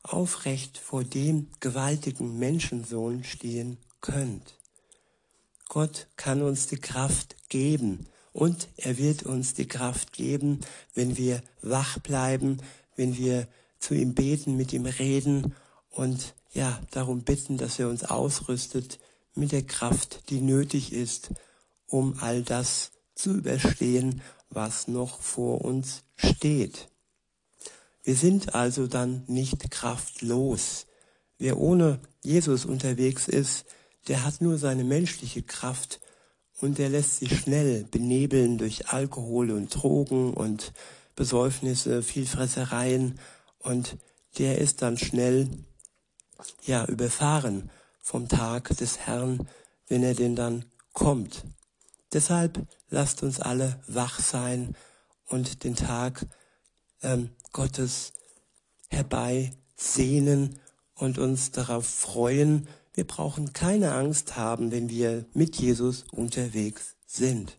aufrecht 0.02 0.78
vor 0.78 1.04
dem 1.04 1.50
gewaltigen 1.60 2.40
Menschensohn 2.40 3.26
stehen 3.26 3.78
könnt. 4.00 4.58
Gott 5.68 6.08
kann 6.16 6.42
uns 6.42 6.68
die 6.68 6.78
Kraft 6.78 7.36
geben 7.50 8.06
und 8.32 8.70
er 8.78 8.98
wird 8.98 9.24
uns 9.24 9.54
die 9.54 9.68
Kraft 9.68 10.14
geben, 10.14 10.62
wenn 10.94 11.18
wir 11.18 11.42
wach 11.62 12.00
bleiben, 12.00 12.58
wenn 12.96 13.18
wir 13.18 13.48
zu 13.84 13.94
ihm 13.94 14.14
beten, 14.16 14.56
mit 14.56 14.72
ihm 14.72 14.86
reden 14.86 15.54
und 15.90 16.36
ja, 16.54 16.80
darum 16.92 17.24
bitten, 17.24 17.58
dass 17.58 17.80
er 17.80 17.90
uns 17.90 18.06
ausrüstet 18.06 19.00
mit 19.36 19.52
der 19.52 19.64
Kraft, 19.64 20.30
die 20.30 20.40
nötig 20.40 20.94
ist, 20.94 21.32
um 21.88 22.16
all 22.20 22.44
das 22.44 22.92
zu 23.14 23.34
überstehen, 23.36 24.22
was 24.50 24.88
noch 24.88 25.22
vor 25.22 25.66
uns 25.66 26.04
steht. 26.16 26.88
Wir 28.04 28.16
sind 28.16 28.56
also 28.56 28.88
dann 28.88 29.24
nicht 29.28 29.70
kraftlos. 29.70 30.86
Wer 31.38 31.58
ohne 31.58 32.00
Jesus 32.22 32.66
unterwegs 32.66 33.28
ist, 33.28 33.66
der 34.08 34.24
hat 34.24 34.40
nur 34.40 34.58
seine 34.58 34.86
menschliche 34.86 35.42
Kraft 35.42 36.00
und 36.62 36.78
der 36.78 36.90
lässt 36.90 37.18
sich 37.18 37.38
schnell 37.38 37.84
benebeln 37.84 38.58
durch 38.58 38.90
Alkohol 38.94 39.52
und 39.52 39.76
Drogen 39.76 40.34
und 40.34 40.72
Besäufnisse, 41.16 42.02
Vielfressereien 42.02 43.20
und 43.64 43.98
der 44.38 44.60
ist 44.60 44.82
dann 44.82 44.98
schnell 44.98 45.50
ja 46.64 46.86
überfahren 46.86 47.70
vom 48.02 48.28
Tag 48.28 48.76
des 48.78 49.00
Herrn, 49.00 49.48
wenn 49.88 50.04
er 50.04 50.14
denn 50.14 50.36
dann 50.36 50.66
kommt. 50.92 51.44
Deshalb 52.12 52.68
lasst 52.90 53.24
uns 53.24 53.40
alle 53.40 53.82
wach 53.88 54.20
sein 54.20 54.76
und 55.26 55.64
den 55.64 55.76
Tag 55.76 56.26
ähm, 57.02 57.30
Gottes 57.52 58.14
herbeisehnen 58.90 60.60
und 60.96 61.18
uns 61.18 61.52
darauf 61.52 61.88
freuen. 61.88 62.68
Wir 62.94 63.08
brauchen 63.08 63.54
keine 63.54 63.94
Angst 63.94 64.38
haben, 64.38 64.72
wenn 64.72 64.90
wir 64.90 65.26
mit 65.34 65.56
Jesus 65.56 66.06
unterwegs 66.12 66.96
sind. 67.08 67.58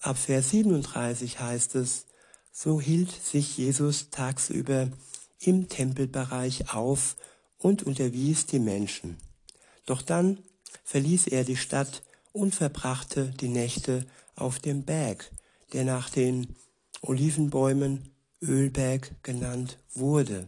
Ab 0.00 0.16
Vers 0.16 0.50
37 0.50 1.38
heißt 1.38 1.74
es, 1.74 2.06
so 2.52 2.80
hielt 2.80 3.10
sich 3.10 3.56
Jesus 3.56 4.10
tagsüber 4.10 4.88
im 5.40 5.68
Tempelbereich 5.68 6.72
auf 6.74 7.16
und 7.58 7.82
unterwies 7.82 8.46
die 8.46 8.58
Menschen. 8.58 9.16
Doch 9.86 10.02
dann 10.02 10.38
verließ 10.84 11.26
er 11.28 11.44
die 11.44 11.56
Stadt 11.56 12.02
und 12.32 12.54
verbrachte 12.54 13.32
die 13.40 13.48
Nächte 13.48 14.06
auf 14.36 14.58
dem 14.58 14.84
Berg, 14.84 15.30
der 15.72 15.84
nach 15.84 16.10
den 16.10 16.54
Olivenbäumen 17.00 18.10
Ölberg 18.42 19.22
genannt 19.22 19.78
wurde. 19.94 20.46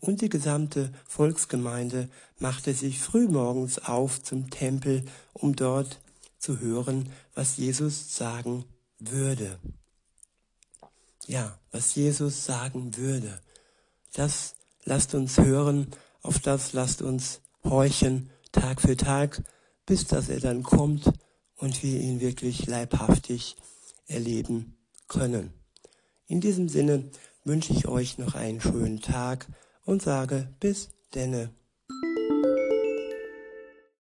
Und 0.00 0.20
die 0.20 0.28
gesamte 0.28 0.92
Volksgemeinde 1.06 2.08
machte 2.38 2.72
sich 2.72 3.00
frühmorgens 3.00 3.78
auf 3.78 4.22
zum 4.22 4.50
Tempel, 4.50 5.04
um 5.32 5.56
dort 5.56 6.00
zu 6.38 6.60
hören, 6.60 7.10
was 7.34 7.56
Jesus 7.56 8.16
sagen 8.16 8.64
würde. 9.00 9.58
Ja, 11.28 11.58
was 11.72 11.94
Jesus 11.94 12.46
sagen 12.46 12.96
würde. 12.96 13.38
Das 14.14 14.54
lasst 14.84 15.14
uns 15.14 15.36
hören, 15.36 15.88
auf 16.22 16.38
das 16.38 16.72
lasst 16.72 17.02
uns 17.02 17.42
horchen, 17.62 18.30
Tag 18.50 18.80
für 18.80 18.96
Tag, 18.96 19.42
bis 19.84 20.06
dass 20.06 20.30
er 20.30 20.40
dann 20.40 20.62
kommt 20.62 21.12
und 21.56 21.82
wir 21.82 22.00
ihn 22.00 22.20
wirklich 22.20 22.64
leibhaftig 22.64 23.56
erleben 24.06 24.78
können. 25.06 25.52
In 26.28 26.40
diesem 26.40 26.70
Sinne 26.70 27.10
wünsche 27.44 27.74
ich 27.74 27.86
euch 27.86 28.16
noch 28.16 28.34
einen 28.34 28.62
schönen 28.62 29.02
Tag 29.02 29.48
und 29.84 30.00
sage 30.00 30.48
bis 30.60 30.88
denne. 31.14 31.50